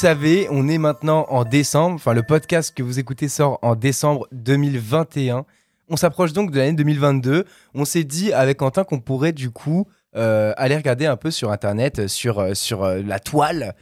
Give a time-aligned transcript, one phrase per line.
[0.00, 1.96] Savez, on est maintenant en décembre.
[1.96, 5.44] Enfin, le podcast que vous écoutez sort en décembre 2021.
[5.88, 7.44] On s'approche donc de l'année 2022.
[7.74, 11.50] On s'est dit avec Quentin qu'on pourrait du coup euh, aller regarder un peu sur
[11.50, 13.74] Internet, sur, euh, sur euh, la toile,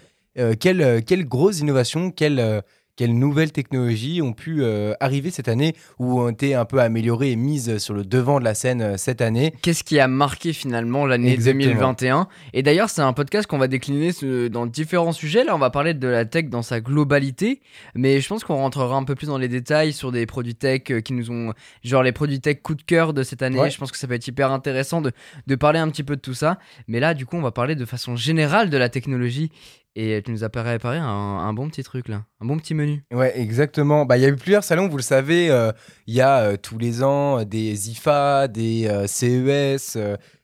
[0.58, 2.62] quelles grosses innovations, quelles,
[2.96, 7.30] quelles nouvelles technologies ont pu euh, arriver cette année ou ont été un peu améliorées
[7.32, 9.52] et mises sur le devant de la scène euh, cette année?
[9.62, 11.64] Qu'est-ce qui a marqué finalement l'année Exactement.
[11.64, 15.44] 2021 Et d'ailleurs, c'est un podcast qu'on va décliner ce- dans différents sujets.
[15.44, 17.60] Là, on va parler de la tech dans sa globalité,
[17.94, 20.82] mais je pense qu'on rentrera un peu plus dans les détails sur des produits tech
[20.90, 21.52] euh, qui nous ont,
[21.84, 23.60] genre les produits tech coup de cœur de cette année.
[23.60, 23.70] Ouais.
[23.70, 25.12] Je pense que ça peut être hyper intéressant de,
[25.46, 26.58] de parler un petit peu de tout ça.
[26.88, 29.50] Mais là, du coup, on va parler de façon générale de la technologie.
[29.98, 33.02] Et tu nous as préparé un, bon petit truc là, un bon petit menu.
[33.14, 34.04] Ouais, exactement.
[34.04, 35.50] Bah, il y a eu plusieurs salons, vous le savez.
[35.50, 35.72] euh,
[36.06, 39.96] Il y a euh, tous les ans euh, des IFA, des CES,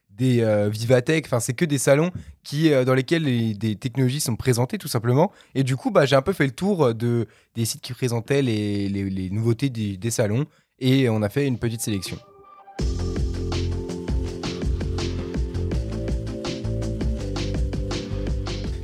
[0.08, 1.27] des Vivatech.
[1.27, 2.11] Enfin, c'est que des salons
[2.42, 5.30] qui, dans lesquels les- des technologies sont présentées, tout simplement.
[5.55, 8.41] Et du coup, bah, j'ai un peu fait le tour de, des sites qui présentaient
[8.41, 10.47] les, les- les nouveautés des, des salons.
[10.78, 12.17] Et on a fait une petite sélection.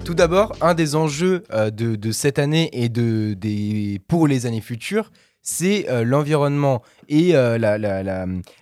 [0.09, 4.47] Tout d'abord, un des enjeux euh, de, de cette année et de, des, pour les
[4.47, 5.11] années futures,
[5.43, 7.59] c'est euh, l'environnement et euh,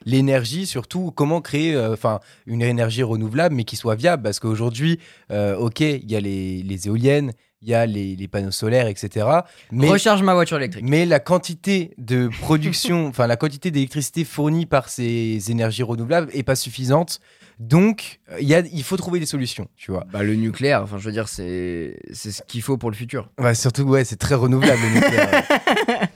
[0.04, 4.24] l'énergie, surtout comment créer enfin une énergie renouvelable, mais qui soit viable.
[4.24, 4.98] Parce qu'aujourd'hui,
[5.30, 7.30] ok, il y a les, les éoliennes,
[7.62, 9.26] il y a les, les panneaux solaires, etc.
[9.70, 10.84] Mais, Recharge ma voiture électrique.
[10.84, 16.42] mais la quantité de production, enfin la quantité d'électricité fournie par ces énergies renouvelables est
[16.42, 17.20] pas suffisante.
[17.58, 20.04] Donc, euh, il y a- il faut trouver des solutions, tu vois.
[20.12, 23.30] Bah, le nucléaire, enfin, je veux dire, c'est c'est ce qu'il faut pour le futur.
[23.38, 25.44] Ouais, surtout, ouais, c'est très renouvelable le nucléaire.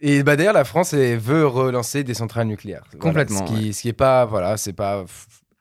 [0.00, 2.84] Et bah d'ailleurs, la France elle, veut relancer des centrales nucléaires.
[2.92, 5.04] Voilà, Complètement, ce, qui, ce qui est pas, voilà, c'est pas.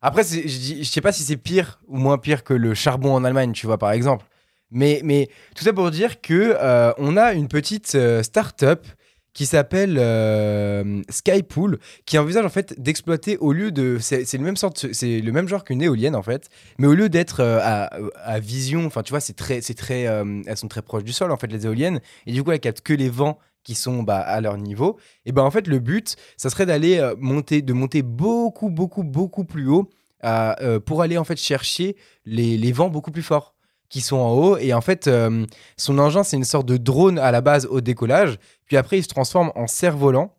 [0.01, 3.53] Après, je sais pas si c'est pire ou moins pire que le charbon en Allemagne,
[3.53, 4.25] tu vois, par exemple.
[4.71, 8.85] Mais, mais tout ça pour dire que euh, on a une petite euh, start-up
[9.35, 15.47] qui s'appelle euh, Skypool, qui envisage en fait d'exploiter au lieu de, c'est le même
[15.47, 19.19] genre qu'une éolienne en fait, mais au lieu d'être euh, à, vision, enfin tu vois,
[19.19, 21.99] c'est très, c'est très, euh, elles sont très proches du sol en fait les éoliennes,
[22.25, 24.97] et du coup elles captent que les vents qui sont bah, à leur niveau.
[25.25, 29.43] Et ben en fait le but, ça serait d'aller monter, de monter beaucoup, beaucoup, beaucoup
[29.43, 29.89] plus haut
[30.85, 33.54] pour aller en fait chercher les vents beaucoup plus forts
[33.89, 34.57] qui sont en haut.
[34.57, 35.45] Et en fait, euh,
[35.77, 38.37] son engin, c'est une sorte de drone à la base au décollage.
[38.65, 40.35] Puis après, il se transforme en cerf-volant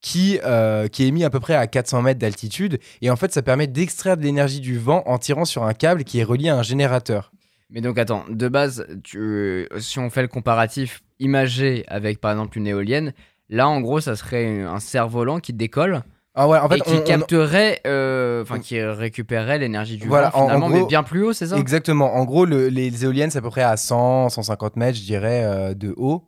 [0.00, 2.78] qui, euh, qui est mis à peu près à 400 mètres d'altitude.
[3.02, 6.04] Et en fait, ça permet d'extraire de l'énergie du vent en tirant sur un câble
[6.04, 7.32] qui est relié à un générateur.
[7.70, 12.58] Mais donc attends, de base, tu, si on fait le comparatif imagé avec par exemple
[12.58, 13.12] une éolienne,
[13.48, 16.02] là en gros ça serait un cerf-volant qui décolle
[16.34, 20.28] Ah ouais, en fait, et qui on- capterait, euh, enfin qui récupérerait l'énergie du Voilà,
[20.30, 21.56] vent en- en finalement, gros- mais bien plus haut, c'est ça?
[21.56, 22.14] Exactement.
[22.14, 25.42] En gros, le- les éoliennes, c'est à peu près à 100, 150 mètres, je dirais,
[25.44, 26.24] euh, de haut.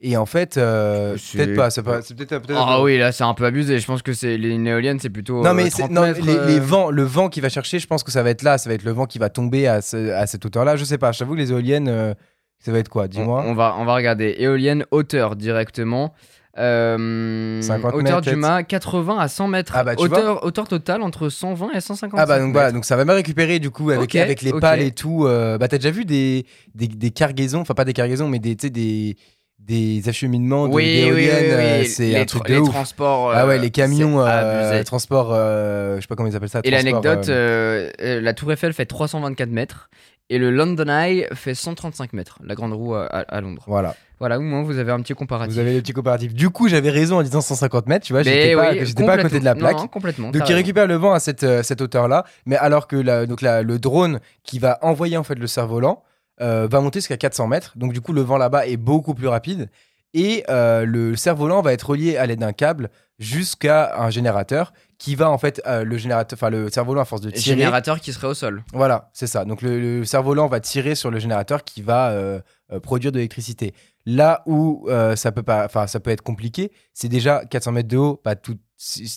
[0.00, 1.70] Et en fait, euh, peut-être pas.
[1.70, 2.42] C'est peut-être.
[2.54, 3.78] Ah oui, là c'est un peu abusé.
[3.78, 5.42] Je pense que c'est les une éolienne, c'est plutôt.
[5.42, 7.78] Non euh, mais c'est- 30 non, mètres, les, les vents, le vent qui va chercher,
[7.78, 9.66] je pense que ça va être là, ça va être le vent qui va tomber
[9.68, 10.76] à, ce- à cette hauteur-là.
[10.76, 11.12] Je sais pas.
[11.12, 12.14] J'avoue que les éoliennes,
[12.58, 13.04] ça va être quoi?
[13.04, 13.44] On, Dis-moi.
[13.46, 16.12] on va, on va regarder éolienne hauteur directement.
[16.58, 19.72] Euh, 50 hauteur mètres, du mât 80 à 100 mètres.
[19.76, 22.96] Ah bah, hauteur, hauteur totale entre 120 et 150 Ah bah donc voilà, donc ça
[22.96, 25.26] va me récupérer du coup avec, les pales et tout.
[25.26, 28.54] euh, bah t'as déjà vu des, des, des cargaisons, enfin pas des cargaisons, mais des,
[28.54, 29.16] des,
[29.58, 31.50] des acheminements de- Oui, oui, oui, d'éoliennes.
[31.82, 32.70] euh, c'est un truc de les ouf.
[32.70, 33.32] transports.
[33.34, 34.84] ah ouais, euh, les camions, euh, abusé.
[34.84, 36.60] transport, euh, je sais pas comment ils appellent ça.
[36.64, 39.90] Et l'anecdote, euh, euh, euh, la Tour Eiffel fait 324 mètres
[40.28, 43.62] et le London Eye fait 135 mètres, la grande roue à, Londres.
[43.66, 45.54] Voilà, Voilà, au moins vous avez un petit comparatif.
[45.54, 46.34] vous avez le petit comparatif.
[46.34, 49.12] Du coup, j'avais raison en disant 150 mètres, tu vois, j'étais pas, oui, j'étais pas
[49.14, 49.76] à côté de la plaque.
[49.76, 50.26] Non, non, complètement.
[50.28, 50.54] Donc il raison.
[50.56, 53.78] récupère le vent à cette, euh, cette hauteur-là, mais alors que la, donc la- le
[53.78, 56.02] drone qui va envoyer en fait le cerf-volant
[56.40, 57.72] euh, va monter jusqu'à 400 mètres.
[57.76, 59.70] Donc du coup le vent là-bas est beaucoup plus rapide
[60.16, 65.14] et euh, le cerf-volant va être relié à l'aide d'un câble jusqu'à un générateur qui
[65.14, 67.56] va en fait euh, le générateur, enfin le cerf-volant à force de tirer.
[67.58, 68.64] Générateur qui serait au sol.
[68.72, 69.44] Voilà, c'est ça.
[69.44, 72.40] Donc le, le cerf-volant va tirer sur le générateur qui va euh,
[72.82, 73.74] produire de l'électricité.
[74.06, 77.96] Là où ça peut pas, enfin ça peut être compliqué, c'est déjà 400 mètres de
[77.96, 78.14] haut.
[78.16, 78.56] Pas tout,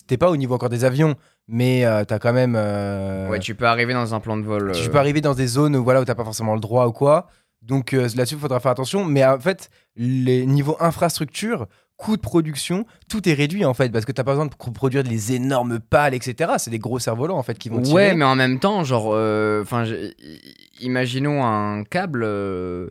[0.08, 1.14] t'es pas au niveau encore des avions,
[1.46, 2.54] mais euh, t'as quand même.
[2.56, 4.72] euh, Ouais, tu peux arriver dans un plan de vol.
[4.72, 6.92] tu peux arriver dans des zones où voilà où t'as pas forcément le droit ou
[6.92, 7.28] quoi.
[7.62, 9.04] Donc euh, là-dessus, il faudra faire attention.
[9.04, 11.66] Mais en fait, les niveaux infrastructure,
[11.96, 14.70] coût de production, tout est réduit en fait parce que t'as pas besoin de pro-
[14.70, 16.52] produire des énormes pales, etc.
[16.56, 17.94] C'est des gros cerfs-volants en fait qui vont tirer.
[17.94, 19.84] Ouais, mais en même temps, genre, euh, enfin,
[20.80, 22.22] imaginons un câble.
[22.24, 22.88] euh,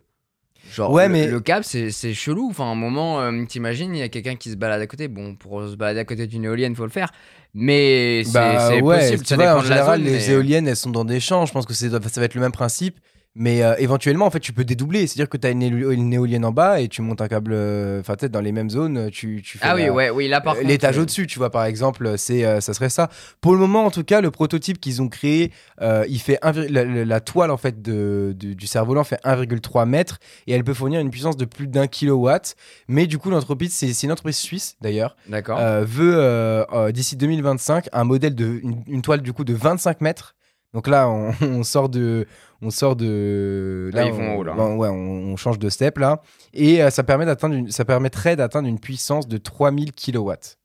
[0.71, 2.47] Genre, Ouais, le, mais- le câble, c'est chelou.
[2.51, 5.07] Enfin, un moment, euh, t'imagines, il y a quelqu'un qui se balade à côté.
[5.07, 7.11] Bon, pour se balader à côté d'une éolienne, faut le faire.
[7.55, 10.75] Mais c'est Bah ouais, possible, tu ça vois, en général, zone, les mais- éoliennes, elles
[10.75, 11.47] sont dans des champs.
[11.47, 12.99] Je pense que ça va être le même principe.
[13.35, 15.05] Mais euh, éventuellement, en fait, tu peux dédoubler.
[15.07, 17.51] C'est-à-dire que tu as une, éo- une éolienne en bas et tu montes un câble.
[17.53, 20.27] euh, Enfin, peut-être dans les mêmes zones, tu, tu fais Ah oui, la- ouais, oui,
[20.27, 23.09] là par euh, l'étage au-dessus, tu vois, par exemple, c'est, euh, ça serait ça.
[23.39, 26.51] Pour le moment, en tout cas, le prototype qu'ils ont créé, euh, il fait un
[26.51, 30.17] la, toile en fait de, du- du cerf-volant fait 1,3 mètre
[30.47, 32.55] et elle peut fournir une puissance de plus d'un kilowatt.
[32.87, 35.59] Mais du coup, l'entreprise, c'est, une entreprise suisse d'ailleurs, D'accord.
[35.85, 40.35] veut d'ici 2025 un modèle de une, une toile du coup de 25 mètres.
[40.73, 42.25] Donc là, on, on sort de,
[42.61, 44.53] on sort de, Ah, ils on, vont en haut, là.
[44.55, 46.21] ben, ouais, on, on change de step là,
[46.53, 50.57] et euh, ça permet d'atteindre, une- ça permettrait d'atteindre une puissance de 3000 kilowatts.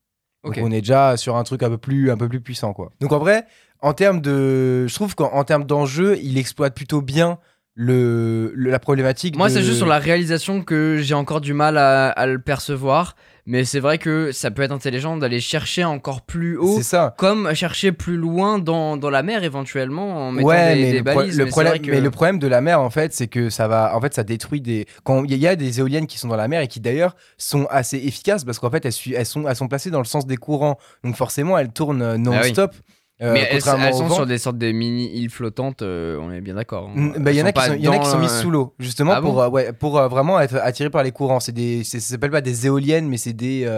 [0.45, 2.91] Donc on est déjà sur un truc un peu plus, un peu plus puissant quoi.
[3.01, 3.47] Donc en vrai,
[3.81, 7.39] en termes de, je trouve qu'en en termes d'enjeu, il exploite plutôt bien
[7.75, 9.37] le, le- la problématique.
[9.37, 12.39] Moi, de- c'est juste sur la réalisation que j'ai encore du mal à, à le
[12.39, 13.17] percevoir.
[13.47, 16.81] Mais c'est vrai que ça peut être intelligent d'aller chercher encore plus haut.
[16.81, 17.15] Ça.
[17.19, 20.97] Comme chercher plus loin dans, dans la mer éventuellement en mettant ouais, des, mais, des
[20.99, 21.39] le, balises.
[21.39, 23.51] le mais problème, vrai que- mais le problème de la mer, en fait, c'est que
[23.51, 24.87] ça va, en fait, ça détruit des.
[25.03, 27.67] Quand il y, a- des éoliennes qui sont dans la mer et qui d'ailleurs sont
[27.71, 30.79] assez efficaces parce qu'en fait, elles, sont, elles sont placées dans le sens des courants,
[31.03, 32.75] donc forcément, elles tournent euh, non-stop.
[33.23, 34.15] Euh, mais elles, elles sont vent.
[34.17, 36.89] sur des sortes de mini-îles flottantes, euh, on est bien d'accord.
[36.89, 36.93] hein.
[36.97, 39.21] Mm, bah, Il y, en a qui sont- il dans, mises sous l'eau, justement Ah
[39.23, 41.39] pour, bon euh, ouais, pour euh, vraiment être attirées par les courants.
[41.39, 43.69] C'est des, ça s'appelle pas des éoliennes, mais c'est des,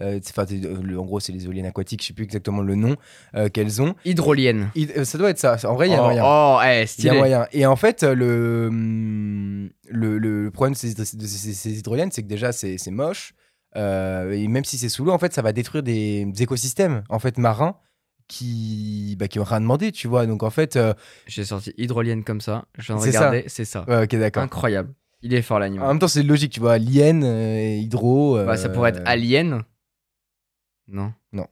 [0.00, 2.00] en gros, c'est les éoliennes aquatiques.
[2.02, 2.94] Je sais plus exactement le nom
[3.52, 3.94] qu'elles ont.
[4.04, 4.70] Hydroliennes.
[4.76, 5.56] Il- ça doit être ça.
[5.64, 6.22] En vrai, il y a oh, moyen.
[6.24, 7.46] oh, eh, Il y a moyen.
[7.52, 12.28] Et en fait, le, hum, le, problème de ces, de ces- ces hydroliennes, c'est que
[12.28, 13.32] déjà, c'est c'est moche.
[13.74, 17.18] Et même si c'est sous l'eau, en fait, ça va détruire des, des écosystèmes en
[17.18, 17.76] fait, marins
[18.30, 20.24] qui, bah, qui ont rien demandé, tu vois.
[20.26, 20.94] Donc, en fait, euh,
[21.26, 22.64] J'ai sorti hydrolienne comme ça.
[22.78, 23.84] Je viens de C'est ça.
[23.88, 24.42] ouais, ok, d'accord.
[24.44, 24.94] Incroyable.
[25.22, 25.88] Il est fort En l'animal.
[25.88, 26.78] même temps, c'est logique, tu vois.
[26.78, 28.36] Lien, euh, hydro.
[28.44, 29.64] Bah, ça euh, pourrait être alien.
[30.88, 31.12] Non.
[31.32, 31.46] Non.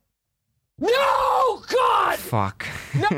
[0.80, 0.88] No
[1.60, 2.16] God.
[2.18, 2.66] Fuck.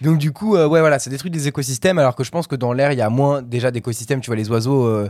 [0.00, 2.56] Donc, du coup, euh, ouais, voilà, ça détruit des écosystèmes, alors que je pense que
[2.56, 4.20] dans l'air, il y a moins déjà d'écosystèmes.
[4.20, 5.06] Tu vois, les oiseaux.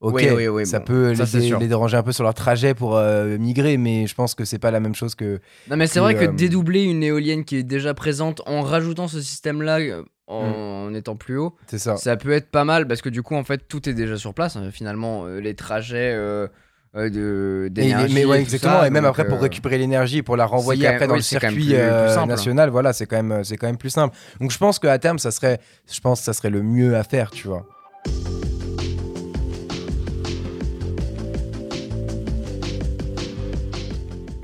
[0.00, 2.72] Ok, Oui, oui, oui, ça bon, peut ça, les, déranger un peu sur leur trajet
[2.72, 5.88] pour euh, migrer, mais je pense que c'est pas la même chose que, Non mais
[5.88, 9.80] c'est vrai que euh, dédoubler une éolienne qui est déjà présente en rajoutant ce système-là
[9.80, 11.96] euh, en étant plus haut, ça.
[11.96, 14.34] ça peut être pas mal parce que du coup en fait tout est déjà sur
[14.34, 14.54] place.
[14.54, 14.70] hein.
[14.70, 16.46] Finalement euh, les trajets euh,
[16.94, 18.14] euh, d'énergie.
[18.14, 18.80] mais ouais, et exactement.
[18.82, 21.18] ça, et même après, pour récupérer l'énergie et pour la renvoyer après même- dans oui,
[21.18, 22.28] le circuit plus- plus simple.
[22.28, 24.16] national, voilà, c'est quand même, c'est quand même plus simple.
[24.40, 25.58] Donc je pense qu'à terme, ça serait,
[25.92, 27.66] je pense, que ça serait le mieux à faire, tu vois.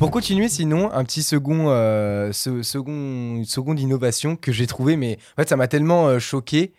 [0.05, 4.97] Pour continuer, sinon, un petit second, euh, ce- second, une seconde innovation que j'ai trouvé,
[4.97, 6.73] mais en fait, ça m'a tellement euh, choqué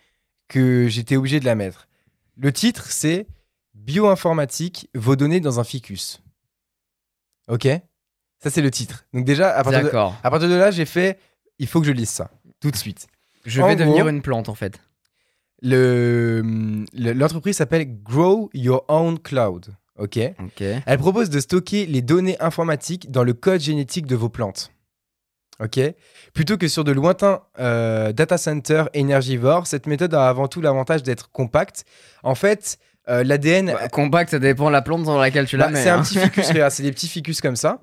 [0.48, 1.88] que j'étais obligé de la mettre.
[2.36, 3.26] Le titre, c'est
[3.74, 6.22] Bioinformatique, vos données dans un ficus.
[7.48, 7.66] Ok?
[8.42, 9.06] Ça, c'est le titre.
[9.12, 9.88] Donc, déjà, à partir, de,
[10.22, 11.18] à partir de là, j'ai fait
[11.58, 12.30] il faut que je lise ça,
[12.60, 13.06] tout de suite.
[13.44, 14.78] Je en vais devenir gros- une plante en fait.
[15.62, 16.42] Le-
[16.92, 19.74] le- L'entreprise s'appelle Grow Your Own Cloud.
[19.98, 20.62] Ok Ok.
[20.84, 24.72] Elle propose de stocker les données informatiques dans le code génétique de vos plantes.
[25.58, 25.80] Ok
[26.34, 31.02] Plutôt que sur de lointains euh, data centers énergivores, cette méthode a avant tout l'avantage
[31.02, 31.84] d'être compacte.
[32.22, 33.72] En fait, euh, l'ADN.
[33.72, 35.82] Bah, compact, ça dépend de la plante dans laquelle tu la bah, mets.
[35.82, 36.02] c'est un hein.
[36.02, 37.80] petit ficus, c'est des petits ficus comme ça.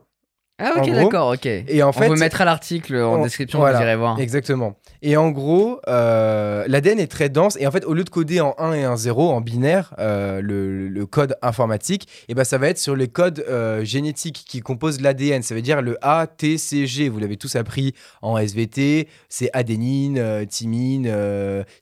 [0.60, 1.46] Ah ok d'accord ok.
[1.48, 3.78] Et en On fait, vous mettra l'article en on- description, voilà.
[3.80, 4.20] vous irez voir.
[4.20, 4.78] Exactement.
[5.02, 7.58] Et en gros, euh, l'ADN est très dense.
[7.60, 10.42] Et en fait, au lieu de coder en 1 et un 0, en binaire, euh,
[10.42, 14.62] le, le code informatique, et ben, ça va être sur les codes euh, génétiques qui
[14.62, 15.42] composent l'ADN.
[15.42, 17.10] Ça veut dire le A, T, C, G.
[17.10, 19.08] Vous l'avez tous appris en SVT.
[19.30, 21.12] C'est adénine, thymine,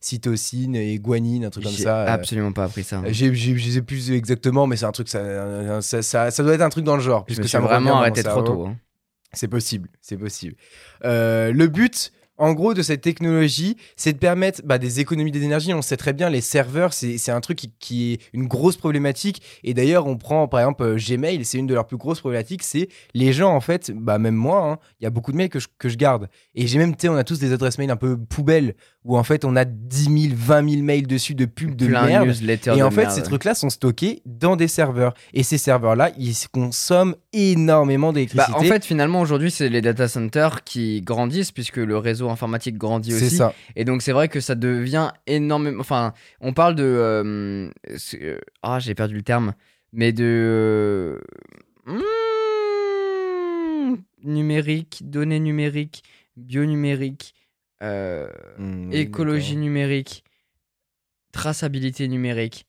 [0.00, 2.02] cytosine et guanine, un truc comme ça.
[2.04, 3.00] absolument pas appris ça.
[3.06, 6.54] J'ai, j'ai, je sais plus exactement, mais c'est un truc, ça, ça, ça, ça doit
[6.54, 7.24] être un truc dans le genre.
[7.24, 8.68] Puisque ça vraiment arrêté trop tôt.
[9.34, 10.56] C'est possible, c'est possible.
[11.04, 15.72] Euh, le but, en gros, de cette technologie, c'est de permettre bah, des économies d'énergie.
[15.74, 19.42] On sait très bien, les serveurs, c'est un truc qui, est une grosse problématique.
[19.64, 22.62] Et d'ailleurs, on prend par exemple euh, Gmail, c'est une de leurs plus grosses problématiques.
[22.62, 25.50] C'est les gens, en fait, bah, même moi, hein, il y a beaucoup de mails
[25.50, 26.28] que je, garde.
[26.54, 28.74] Et j'ai même, on a tous des adresses mail un peu poubelles
[29.04, 32.02] où en fait, on a 10 000, 20 000 mails dessus de pubs de Plein
[32.02, 32.28] de merde.
[32.76, 33.12] Et en fait, merde.
[33.12, 35.12] ces trucs-là sont stockés dans des serveurs.
[35.34, 38.54] Et ces serveurs-là, ils consomment énormément Bah, d'électricité.
[38.56, 43.12] en fait, finalement, aujourd'hui, c'est les data centers qui grandissent puisque le réseau informatique grandit
[43.14, 43.30] aussi.
[43.36, 43.54] ça.
[43.74, 45.80] Et donc, c'est vrai que ça devient énormément.
[45.80, 46.84] Enfin, on parle de.
[46.84, 47.70] euh,
[48.14, 49.54] euh, Ah, j'ai perdu le terme.
[49.92, 51.20] Mais de.
[51.86, 52.00] hmm,
[54.24, 56.02] numérique, données numériques,
[56.36, 57.34] bionumérique,
[57.82, 60.24] euh, Hmm, écologie numérique,
[61.32, 62.66] traçabilité numérique.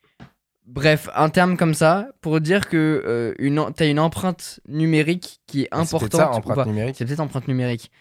[0.66, 5.64] Bref, un terme comme ça pour dire que euh, une, t'as une empreinte numérique qui
[5.64, 6.36] est c'est peut-être importante.
[6.38, 6.96] empreinte numérique.
[6.98, 7.92] C'est peut-être empreinte numérique.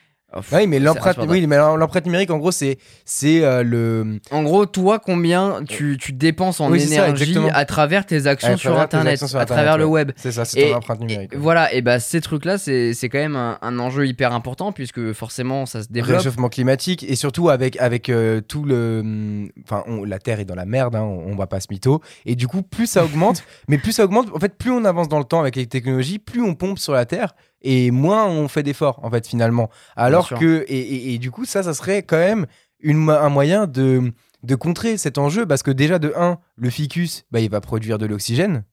[0.52, 1.32] Oui, mais l'empreinte, insupportable.
[1.32, 5.98] oui, mais l'empreinte numérique, en gros, c'est c'est euh, le En gros, toi, combien tu,
[6.00, 9.38] tu dépenses en Oui, c'est ça, énergie à travers tes actions sur Internet, actions sur
[9.38, 10.12] à travers le web.
[10.16, 11.32] C'est ça, c'est ton empreinte numérique.
[11.32, 11.42] Et ouais.
[11.42, 15.12] voilà, et bah ces trucs-là, c'est c'est quand même un, un enjeu hyper important puisque
[15.12, 16.18] forcément ça se développe.
[16.18, 20.54] Réchauffement climatique et surtout avec avec euh, tout le enfin on- la terre est dans
[20.54, 23.42] la merde hein, on, on va pas se mytho et du coup plus ça augmente
[23.68, 26.18] mais plus ça augmente en fait plus on avance dans le temps avec les technologies
[26.18, 30.28] plus on pompe sur la terre et moins on fait d'efforts en fait finalement alors
[30.38, 32.46] que et, et- et du coup ça ça serait quand même
[32.80, 37.24] une, un moyen de de contrer cet enjeu parce que déjà de 1 le ficus
[37.30, 38.64] bah, il va produire de l'oxygène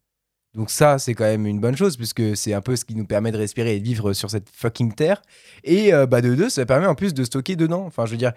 [0.56, 3.06] donc ça, c'est quand même une bonne chose, puisque c'est un peu ce qui nous
[3.06, 5.22] permet de respirer et de vivre sur cette fucking terre.
[5.64, 7.84] Et euh, bah, de deux, ça permet en plus de stocker dedans.
[7.86, 8.32] Enfin, je veux dire,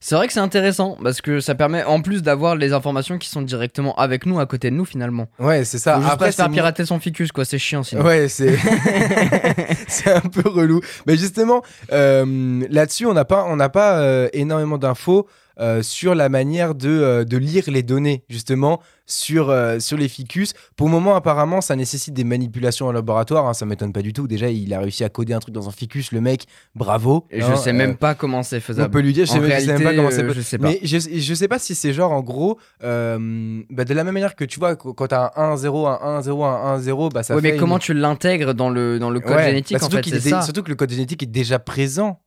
[0.00, 3.28] C'est vrai que c'est intéressant parce que ça permet en plus d'avoir les informations qui
[3.28, 5.28] sont directement avec nous, à côté de nous finalement.
[5.38, 5.96] ouais, c'est ça.
[5.96, 8.02] Faut juste pas faire pirater son ficus quoi, c'est chiant sinon.
[8.04, 8.56] Ouais, c'est
[9.88, 10.80] c'est un peu relou.
[11.06, 15.26] Mais justement, euh, là-dessus, on n'a pas, on n'a pas euh, énormément d'infos
[15.58, 20.08] euh, sur la manière de, euh, de lire les données, justement, sur, euh, sur les
[20.08, 20.52] ficus.
[20.76, 23.46] Pour le moment, apparemment, ça nécessite des manipulations en laboratoire.
[23.46, 24.26] Hein, ça m'étonne pas du tout.
[24.26, 26.44] Déjà, il a réussi à coder un truc dans un ficus, le mec,
[26.74, 27.26] bravo.
[27.30, 28.90] Et je hein, sais euh, même pas comment c'est On faisable.
[28.90, 30.28] peut lui dire, je sais, même- je sais même pas comment c'est.
[30.32, 30.68] je sais pas.
[30.68, 34.34] Mais je, je sais pas si c'est genre, en gros, bah, de la même manière
[34.36, 37.40] que tu vois, qu- quand t'as un 1-0, un 1-0, un 1-0, bah ça ouais,
[37.40, 37.52] fait.
[37.52, 40.42] mais comment tu l'intègres dans le, dans le code Ouais, génétique bah, en fait, est.
[40.42, 42.20] Surtout que le code génétique est déjà présent.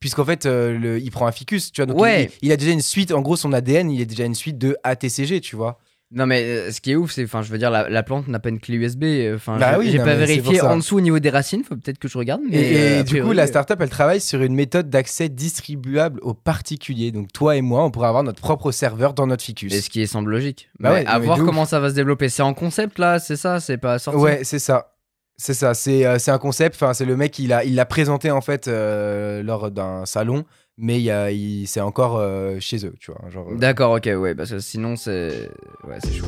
[0.00, 1.86] Puisqu'en fait, euh, le- il prend un ficus, tu vois.
[1.86, 2.30] Donc Ouais.
[2.42, 4.58] il, il a déjà une suite, en gros, son ADN, il est déjà une suite
[4.58, 5.78] de ATCG, tu vois.
[6.12, 8.28] Non mais euh, ce qui est ouf, c'est, enfin, je veux dire, la, la plante
[8.28, 9.02] n'a pas une clé USB.
[9.02, 11.64] euh, Enfin, Bah j'ai- oui, j'ai pas vérifié en dessous au niveau des racines.
[11.64, 12.42] Faut peut-être que je regarde.
[12.48, 16.32] Mais Et, euh, du coup, la startup, elle travaille sur une méthode d'accès distribuable aux
[16.34, 17.10] particuliers.
[17.10, 19.72] Donc toi et moi, on pourrait avoir notre propre serveur dans notre ficus.
[19.74, 20.68] Et ce qui semble logique.
[20.78, 21.44] Bah Mais ouais, à mais voir ouf.
[21.44, 22.28] comment ça va se développer.
[22.28, 24.20] C'est en concept là, c'est ça, c'est pas sorti.
[24.20, 24.92] Ouais, c'est ça.
[25.38, 28.30] C'est ça, c'est euh, c'est un concept, enfin, c'est le mec, il l'a il présenté
[28.30, 30.44] en fait euh, lors d'un salon,
[30.78, 33.20] mais il y a- il- c'est encore euh, chez eux, tu vois.
[33.54, 35.50] D'accord, ok, ouais, parce que sinon c'est,
[35.86, 36.24] ouais, c'est chaud.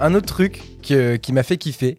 [0.00, 1.98] Un autre truc que- qui m'a fait kiffer,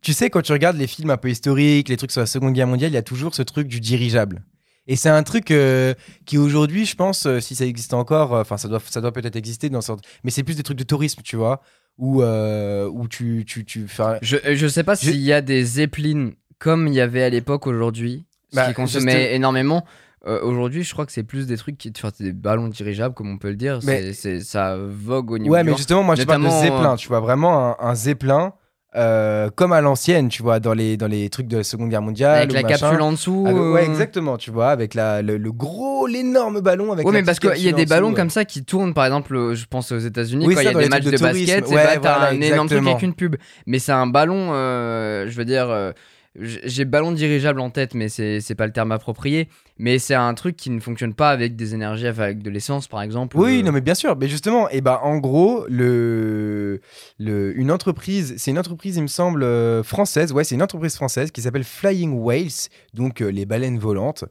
[0.00, 2.54] tu sais, quand tu regardes les films un peu historiques, les trucs sur la Seconde
[2.54, 4.42] Guerre mondiale, il y a toujours ce truc du dirigeable.
[4.88, 5.94] Et c'est un truc euh,
[6.26, 9.12] qui aujourd'hui, je pense, euh, si ça existe encore, euh, enfin ça doit, ça doit
[9.12, 11.60] peut-être exister dans sorte, mais c'est plus des trucs de tourisme, tu vois,
[11.98, 13.86] où, où tu, tu, tu
[14.22, 17.28] Je, je sais pas Je- s'il y a des Zeppelin comme il y avait à
[17.28, 19.84] l'époque aujourd'hui, Bah, qui consommait juste- énormément.
[20.26, 23.28] Euh, aujourd'hui, je crois que c'est plus des trucs qui, enfin, des ballons dirigeables, comme
[23.28, 23.80] on peut le dire.
[23.82, 25.52] Mais- C'est, ça vogue au niveau.
[25.54, 28.52] Ouais, mais justement, moi je parle de zeppelin, tu vois, vraiment un, un zeppelin
[28.94, 32.02] euh, comme à l'ancienne, tu vois, dans les, dans les trucs de la Seconde Guerre
[32.02, 32.36] mondiale.
[32.38, 32.78] avec ou la machin.
[32.88, 33.44] capsule en dessous.
[33.46, 37.12] Avec- ouais, euh, exactement, tu vois, avec la, le, le gros, l'énorme ballon avec Ouais,
[37.12, 39.54] mais parce qu'il y a des ballons dessous, comme ça qui tournent, par exemple, euh,
[39.54, 41.82] je pense aux États-Unis, Oui, quand il y a des matchs de, basket, Ouais, bah,
[42.02, 43.36] t'as voilà, un énorme truc avec une pub.
[43.66, 45.92] Mais c'est un ballon, euh, je veux dire,
[46.34, 49.48] j'ai ballon dirigeable en tête, mais c'est pas le terme approprié.
[49.78, 52.88] Mais c'est un truc qui ne fonctionne pas avec des énergies, enfin, avec de l'essence,
[52.88, 53.36] par exemple.
[53.36, 54.16] Oui, euh, non, mais bien sûr.
[54.16, 56.80] Mais justement, et bah, en gros, le,
[57.18, 60.32] le, une entreprise, c'est une entreprise, il me semble, euh, française.
[60.32, 64.24] Ouais, c'est une entreprise française qui s'appelle Flying Whales, donc euh, les baleines volantes,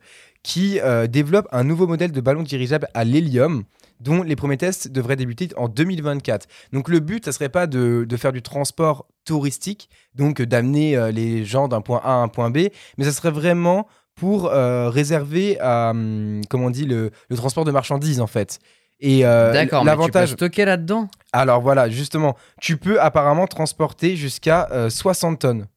[0.43, 3.63] qui développe un nouveau modèle de ballon dirigeable à l'hélium
[4.01, 6.47] dont les premiers tests devraient débuter en 2024.
[6.73, 10.97] Donc le but, ça serait pas de, de faire du transport touristique, donc euh, d'amener
[10.97, 12.67] euh, les gens d'un point A à un point B,
[12.97, 15.93] mais ça serait vraiment pour euh, réserver à,
[16.49, 18.59] comment on dit, le, le transport de marchandises en fait.
[18.99, 21.07] Et euh, D'accord, mais tu peux l'avantage, stocker là-dedans?
[21.31, 25.67] alors voilà, justement, tu peux apparemment transporter jusqu'à euh, 60 tonnes.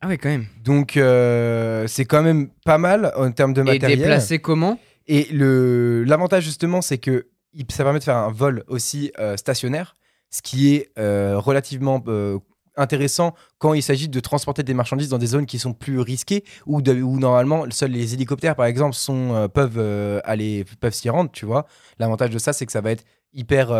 [0.00, 0.46] Ah oui, quand même.
[0.64, 3.98] Donc c'est quand même pas mal en termes de Et matériel.
[4.00, 4.78] déplacer comment?
[5.06, 7.26] Et le l'avantage justement, c'est que
[7.68, 9.94] ça permet de faire un vol aussi euh, stationnaire,
[10.30, 12.38] ce qui est euh, relativement euh,
[12.76, 16.44] intéressant quand il s'agit de transporter des marchandises dans des zones qui sont plus risquées
[16.66, 21.44] ou où normalement seuls les hélicoptères par exemple sont peuvent aller peuvent s'y rendre, tu
[21.44, 21.66] vois.
[21.98, 23.04] L'avantage de ça, c'est que ça va être
[23.34, 23.72] hyper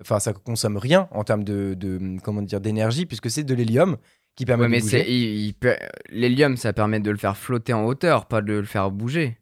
[0.00, 3.96] Enfin, ça consomme rien en termes de, de comment dire d'énergie puisque c'est de l'hélium
[4.34, 5.78] qui permet Ouais, de mais
[6.10, 9.38] l'hélium, ça permet de le faire flotter en hauteur, pas de le faire bouger.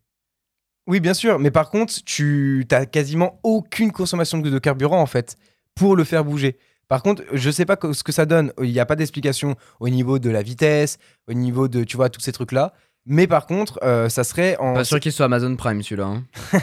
[0.87, 5.37] Oui, bien sûr, mais par contre, tu as quasiment aucune consommation de, carburant en fait
[5.75, 6.59] pour le faire bouger.
[6.89, 8.53] Par contre, je sais pas ce que ça donne.
[8.63, 12.11] Il n'y a pas d'explication au niveau de la vitesse, au niveau de, tu vois,
[12.11, 12.75] tous ces trucs-là.
[13.07, 14.75] Mais par contre, euh, ça serait en.
[14.75, 16.07] Pas sûr qu'il soit Amazon Prime celui-là.
[16.07, 16.25] hein.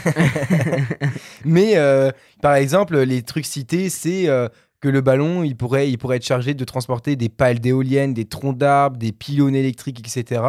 [1.44, 2.10] Mais euh,
[2.40, 4.48] par exemple, les trucs cités, c'est euh,
[4.80, 8.24] que le ballon, il pourrait, il pourrait être chargé de transporter des pales d'éoliennes, des
[8.24, 10.42] troncs d'arbres, des pylônes électriques, etc.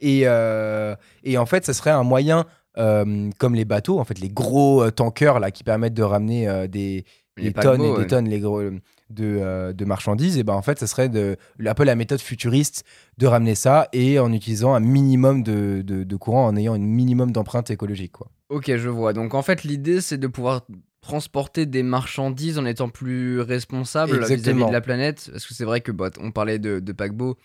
[0.00, 2.46] Et, euh, et en fait, ça serait un moyen,
[2.78, 6.48] euh, comme les bateaux, en fait, les gros euh, tankers là, qui permettent de ramener
[6.48, 7.04] euh, des,
[7.36, 7.98] paquebots, tonnes et ouais.
[7.98, 8.62] des tonnes les gros,
[9.10, 12.20] de, euh, de marchandises, et ben en fait, ça serait de, un peu la méthode
[12.20, 12.84] futuriste
[13.18, 16.78] de ramener ça et en utilisant un minimum de, de, de courant, en ayant un
[16.78, 18.12] minimum d'empreinte écologique.
[18.12, 18.28] Quoi.
[18.48, 19.12] Ok, je vois.
[19.12, 20.66] Donc en fait, l'idée, c'est de pouvoir
[21.00, 25.28] transporter des marchandises en étant plus responsable vis-à-vis de la planète.
[25.30, 27.36] Parce que c'est vrai que bah, on parlait de, de paquebot.